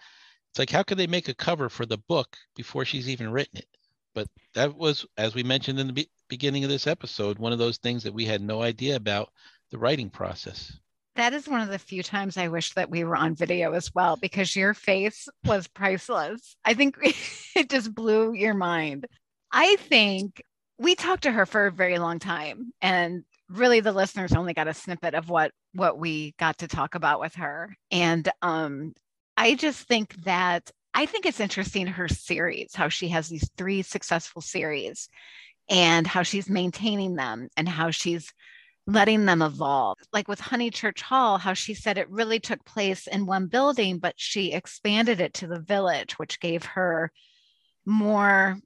It's 0.50 0.60
like 0.60 0.70
how 0.70 0.84
could 0.84 0.98
they 0.98 1.08
make 1.08 1.30
a 1.30 1.34
cover 1.34 1.70
for 1.70 1.86
the 1.86 1.98
book 1.98 2.36
before 2.56 2.86
she's 2.86 3.10
even 3.10 3.32
written 3.32 3.60
it? 3.60 3.68
But 4.14 4.28
that 4.54 4.76
was, 4.76 5.06
as 5.18 5.34
we 5.34 5.44
mentioned 5.44 5.80
in 5.80 5.88
the 5.88 5.94
be- 5.94 6.12
beginning 6.28 6.66
of 6.66 6.70
this 6.70 6.88
episode, 6.88 7.40
one 7.40 7.54
of 7.54 7.60
those 7.60 7.78
things 7.78 8.04
that 8.04 8.14
we 8.14 8.26
had 8.26 8.42
no 8.42 8.62
idea 8.62 8.98
about 8.98 9.30
the 9.70 9.78
writing 9.78 10.10
process. 10.10 10.78
That 11.16 11.34
is 11.34 11.48
one 11.48 11.62
of 11.62 11.70
the 11.70 11.80
few 11.80 12.04
times 12.04 12.38
I 12.38 12.48
wish 12.48 12.74
that 12.74 12.90
we 12.90 13.04
were 13.04 13.18
on 13.18 13.36
video 13.36 13.74
as 13.74 13.94
well 13.94 14.16
because 14.16 14.56
your 14.56 14.74
face 14.74 15.28
was 15.46 15.68
priceless. 15.68 16.56
I 16.64 16.74
think 16.74 16.98
it 17.56 17.70
just 17.70 17.94
blew 17.94 18.34
your 18.34 18.54
mind. 18.54 19.08
I 19.52 19.76
think 19.76 20.42
we 20.78 20.96
talked 20.96 21.24
to 21.24 21.32
her 21.32 21.46
for 21.46 21.68
a 21.68 21.72
very 21.72 22.00
long 22.00 22.20
time 22.20 22.74
and 22.82 23.24
really 23.50 23.82
the 23.82 23.92
listeners 23.92 24.34
only 24.34 24.54
got 24.54 24.68
a 24.68 24.74
snippet 24.74 25.14
of 25.14 25.30
what 25.30 25.52
what 25.74 25.98
we 25.98 26.34
got 26.40 26.58
to 26.60 26.68
talk 26.68 26.96
about 26.96 27.20
with 27.20 27.36
her 27.36 27.76
and 27.92 28.30
um 28.42 28.94
I 29.38 29.56
just 29.56 29.88
think 29.88 30.16
that 30.24 30.72
I 30.94 31.06
think 31.06 31.26
it's 31.26 31.40
interesting 31.40 31.88
her 31.88 32.08
series, 32.08 32.76
how 32.76 32.90
she 32.90 33.10
has 33.10 33.30
these 33.30 33.50
three 33.58 33.82
successful 33.82 34.42
series 34.42 35.10
and 35.70 36.06
how 36.06 36.24
she's 36.24 36.50
maintaining 36.50 37.16
them 37.16 37.48
and 37.56 37.68
how 37.68 37.92
she's 37.92 38.34
letting 38.92 39.26
them 39.26 39.42
evolve. 39.42 39.98
Like 40.12 40.28
with 40.28 40.42
Honeychurch 40.42 41.02
Hall, 41.02 41.38
how 41.38 41.54
she 41.54 41.74
said 41.74 41.98
it 41.98 42.10
really 42.10 42.40
took 42.40 42.64
place 42.66 43.08
in 43.08 43.26
one 43.26 43.48
building, 43.48 44.00
but 44.00 44.16
she 44.18 44.52
expanded 44.52 45.22
it 45.22 45.34
to 45.36 45.48
the 45.48 45.60
village, 45.60 46.20
which 46.20 46.40
gave 46.40 46.66
her 46.66 47.12
more, 47.86 48.58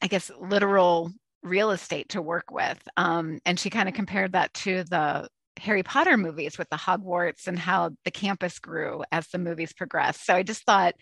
I 0.00 0.06
guess, 0.06 0.30
literal 0.40 1.12
real 1.42 1.70
estate 1.70 2.10
to 2.10 2.22
work 2.22 2.50
with. 2.50 2.78
Um, 2.96 3.40
and 3.44 3.58
she 3.58 3.70
kind 3.70 3.88
of 3.88 3.94
compared 3.94 4.32
that 4.32 4.54
to 4.54 4.84
the 4.84 5.28
Harry 5.58 5.82
Potter 5.82 6.16
movies 6.16 6.58
with 6.58 6.68
the 6.70 6.76
Hogwarts 6.76 7.46
and 7.46 7.58
how 7.58 7.90
the 8.04 8.10
campus 8.10 8.58
grew 8.58 9.04
as 9.10 9.28
the 9.28 9.38
movies 9.38 9.72
progressed. 9.72 10.24
So 10.24 10.34
I 10.34 10.42
just 10.42 10.64
thought 10.64 10.94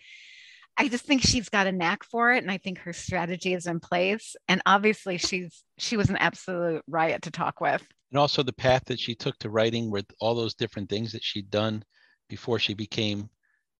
I 0.77 0.87
just 0.87 1.05
think 1.05 1.21
she's 1.21 1.49
got 1.49 1.67
a 1.67 1.71
knack 1.71 2.03
for 2.03 2.31
it 2.31 2.41
and 2.41 2.49
I 2.49 2.57
think 2.57 2.79
her 2.79 2.93
strategy 2.93 3.53
is 3.53 3.67
in 3.67 3.79
place 3.79 4.35
and 4.47 4.61
obviously 4.65 5.17
she's 5.17 5.63
she 5.77 5.97
was 5.97 6.09
an 6.09 6.17
absolute 6.17 6.83
riot 6.87 7.23
to 7.23 7.31
talk 7.31 7.59
with. 7.61 7.85
And 8.11 8.19
also 8.19 8.43
the 8.43 8.53
path 8.53 8.83
that 8.85 8.99
she 8.99 9.15
took 9.15 9.37
to 9.39 9.49
writing 9.49 9.89
with 9.89 10.05
all 10.19 10.35
those 10.35 10.53
different 10.53 10.89
things 10.89 11.11
that 11.13 11.23
she'd 11.23 11.49
done 11.49 11.83
before 12.29 12.59
she 12.59 12.73
became 12.73 13.29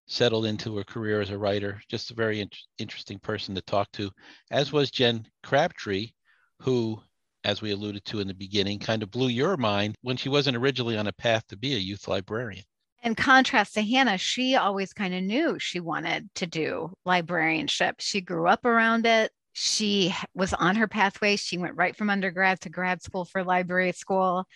settled 0.06 0.46
into 0.46 0.76
her 0.76 0.84
career 0.84 1.20
as 1.20 1.30
a 1.30 1.38
writer. 1.38 1.80
Just 1.88 2.10
a 2.10 2.14
very 2.14 2.40
in- 2.40 2.50
interesting 2.78 3.18
person 3.18 3.54
to 3.54 3.62
talk 3.62 3.90
to, 3.92 4.10
as 4.50 4.72
was 4.72 4.90
Jen 4.90 5.26
Crabtree, 5.42 6.12
who, 6.60 7.00
as 7.44 7.60
we 7.60 7.72
alluded 7.72 8.04
to 8.06 8.20
in 8.20 8.28
the 8.28 8.34
beginning, 8.34 8.78
kind 8.78 9.02
of 9.02 9.10
blew 9.10 9.28
your 9.28 9.56
mind 9.56 9.96
when 10.02 10.16
she 10.16 10.28
wasn't 10.28 10.56
originally 10.56 10.96
on 10.96 11.06
a 11.06 11.12
path 11.12 11.46
to 11.48 11.56
be 11.56 11.74
a 11.74 11.78
youth 11.78 12.08
librarian 12.08 12.64
in 13.02 13.14
contrast 13.14 13.74
to 13.74 13.82
Hannah, 13.82 14.16
she 14.16 14.54
always 14.54 14.92
kind 14.92 15.12
of 15.12 15.22
knew 15.22 15.58
she 15.58 15.80
wanted 15.80 16.32
to 16.36 16.46
do 16.46 16.92
librarianship. 17.04 17.96
She 17.98 18.20
grew 18.20 18.46
up 18.46 18.64
around 18.64 19.06
it. 19.06 19.32
She 19.52 20.14
was 20.34 20.54
on 20.54 20.76
her 20.76 20.88
pathway. 20.88 21.36
She 21.36 21.58
went 21.58 21.76
right 21.76 21.96
from 21.96 22.10
undergrad 22.10 22.60
to 22.62 22.70
grad 22.70 23.02
school 23.02 23.24
for 23.24 23.44
library 23.44 23.92
school. 23.92 24.46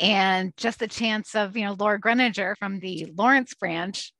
And 0.00 0.56
just 0.56 0.78
the 0.78 0.88
chance 0.88 1.34
of, 1.34 1.56
you 1.56 1.64
know, 1.64 1.76
Laura 1.78 2.00
Greninger 2.00 2.56
from 2.56 2.78
the 2.78 3.12
Lawrence 3.16 3.54
branch, 3.54 4.12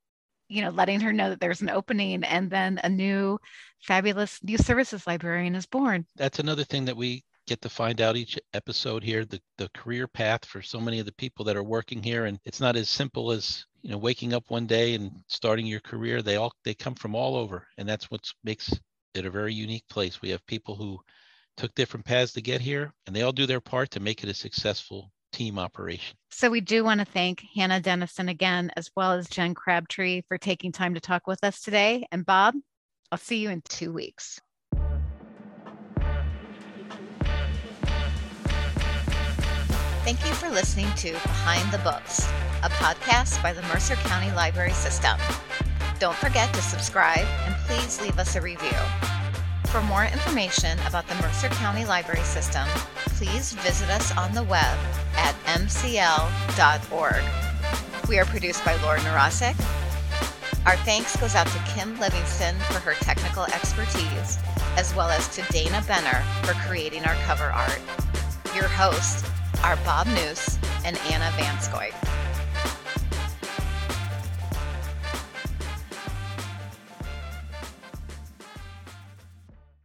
you 0.48 0.62
know, 0.62 0.70
letting 0.70 1.00
her 1.00 1.12
know 1.12 1.30
that 1.30 1.40
there's 1.40 1.60
an 1.60 1.70
opening 1.70 2.24
and 2.24 2.50
then 2.50 2.80
a 2.82 2.88
new 2.88 3.38
fabulous 3.82 4.42
new 4.42 4.58
services 4.58 5.06
librarian 5.06 5.54
is 5.54 5.66
born. 5.66 6.06
That's 6.16 6.40
another 6.40 6.64
thing 6.64 6.84
that 6.86 6.96
we 6.96 7.24
get 7.46 7.62
to 7.62 7.68
find 7.68 8.02
out 8.02 8.16
each 8.16 8.38
episode 8.52 9.02
here 9.02 9.24
the, 9.24 9.40
the 9.56 9.70
career 9.70 10.06
path 10.06 10.44
for 10.44 10.60
so 10.60 10.78
many 10.78 10.98
of 10.98 11.06
the 11.06 11.12
people 11.12 11.46
that 11.46 11.56
are 11.56 11.64
working 11.64 12.02
here 12.02 12.26
and 12.26 12.38
it's 12.44 12.60
not 12.60 12.76
as 12.76 12.90
simple 12.90 13.32
as 13.32 13.64
you 13.80 13.90
know 13.90 13.96
waking 13.96 14.34
up 14.34 14.44
one 14.48 14.66
day 14.66 14.94
and 14.94 15.10
starting 15.28 15.64
your 15.64 15.80
career 15.80 16.20
they 16.20 16.36
all 16.36 16.52
they 16.64 16.74
come 16.74 16.94
from 16.94 17.14
all 17.14 17.36
over 17.36 17.66
and 17.78 17.88
that's 17.88 18.10
what 18.10 18.20
makes 18.44 18.78
it 19.14 19.26
a 19.26 19.30
very 19.30 19.54
unique 19.54 19.86
place. 19.88 20.22
We 20.22 20.30
have 20.30 20.44
people 20.46 20.74
who 20.74 21.00
took 21.56 21.74
different 21.74 22.06
paths 22.06 22.32
to 22.32 22.42
get 22.42 22.60
here 22.60 22.92
and 23.06 23.14
they 23.14 23.22
all 23.22 23.32
do 23.32 23.46
their 23.46 23.60
part 23.60 23.90
to 23.90 24.00
make 24.00 24.22
it 24.22 24.30
a 24.30 24.34
successful 24.34 25.10
team 25.32 25.58
operation. 25.58 26.16
So 26.30 26.50
we 26.50 26.60
do 26.60 26.84
want 26.84 27.00
to 27.00 27.06
thank 27.06 27.42
hannah 27.54 27.80
dennison 27.80 28.28
again 28.28 28.70
as 28.76 28.90
well 28.96 29.12
as 29.12 29.28
jen 29.28 29.54
crabtree 29.54 30.22
for 30.28 30.38
taking 30.38 30.72
time 30.72 30.94
to 30.94 31.00
talk 31.00 31.26
with 31.26 31.42
us 31.42 31.60
today. 31.60 32.06
And 32.12 32.24
bob 32.24 32.54
i'll 33.12 33.18
see 33.18 33.38
you 33.38 33.50
in 33.50 33.62
two 33.68 33.92
weeks. 33.92 34.40
Thank 40.04 40.24
you 40.26 40.32
for 40.32 40.48
listening 40.48 40.90
to 40.96 41.12
Behind 41.12 41.70
the 41.70 41.76
Books, 41.80 42.26
a 42.62 42.70
podcast 42.70 43.42
by 43.42 43.52
the 43.52 43.60
Mercer 43.62 43.94
County 43.96 44.30
Library 44.32 44.72
System. 44.72 45.18
Don't 45.98 46.16
forget 46.16 46.50
to 46.54 46.62
subscribe 46.62 47.26
and 47.44 47.54
please 47.68 48.00
leave 48.00 48.18
us 48.18 48.34
a 48.34 48.40
review. 48.40 48.78
For 49.66 49.82
more 49.82 50.04
information 50.04 50.78
about 50.86 51.06
the 51.06 51.14
Mercer 51.16 51.50
County 51.50 51.84
Library 51.84 52.22
System, 52.22 52.66
please 53.18 53.52
visit 53.52 53.90
us 53.90 54.16
on 54.16 54.32
the 54.32 54.42
web 54.42 54.78
at 55.16 55.34
mcl.org. 55.44 57.22
We 58.08 58.18
are 58.18 58.24
produced 58.24 58.64
by 58.64 58.76
Laura 58.76 59.00
Narasek. 59.00 59.54
Our 60.64 60.76
thanks 60.78 61.14
goes 61.16 61.34
out 61.34 61.46
to 61.48 61.58
Kim 61.74 62.00
Livingston 62.00 62.56
for 62.60 62.80
her 62.80 62.94
technical 62.94 63.44
expertise, 63.44 64.38
as 64.78 64.94
well 64.94 65.10
as 65.10 65.28
to 65.36 65.42
Dana 65.52 65.84
Benner 65.86 66.24
for 66.44 66.54
creating 66.66 67.04
our 67.04 67.14
cover 67.26 67.50
art. 67.52 67.80
Your 68.54 68.68
hosts 68.68 69.28
are 69.62 69.76
Bob 69.84 70.06
Noose 70.06 70.58
and 70.86 70.96
Anna 71.10 71.30
Vanskoy. 71.36 71.92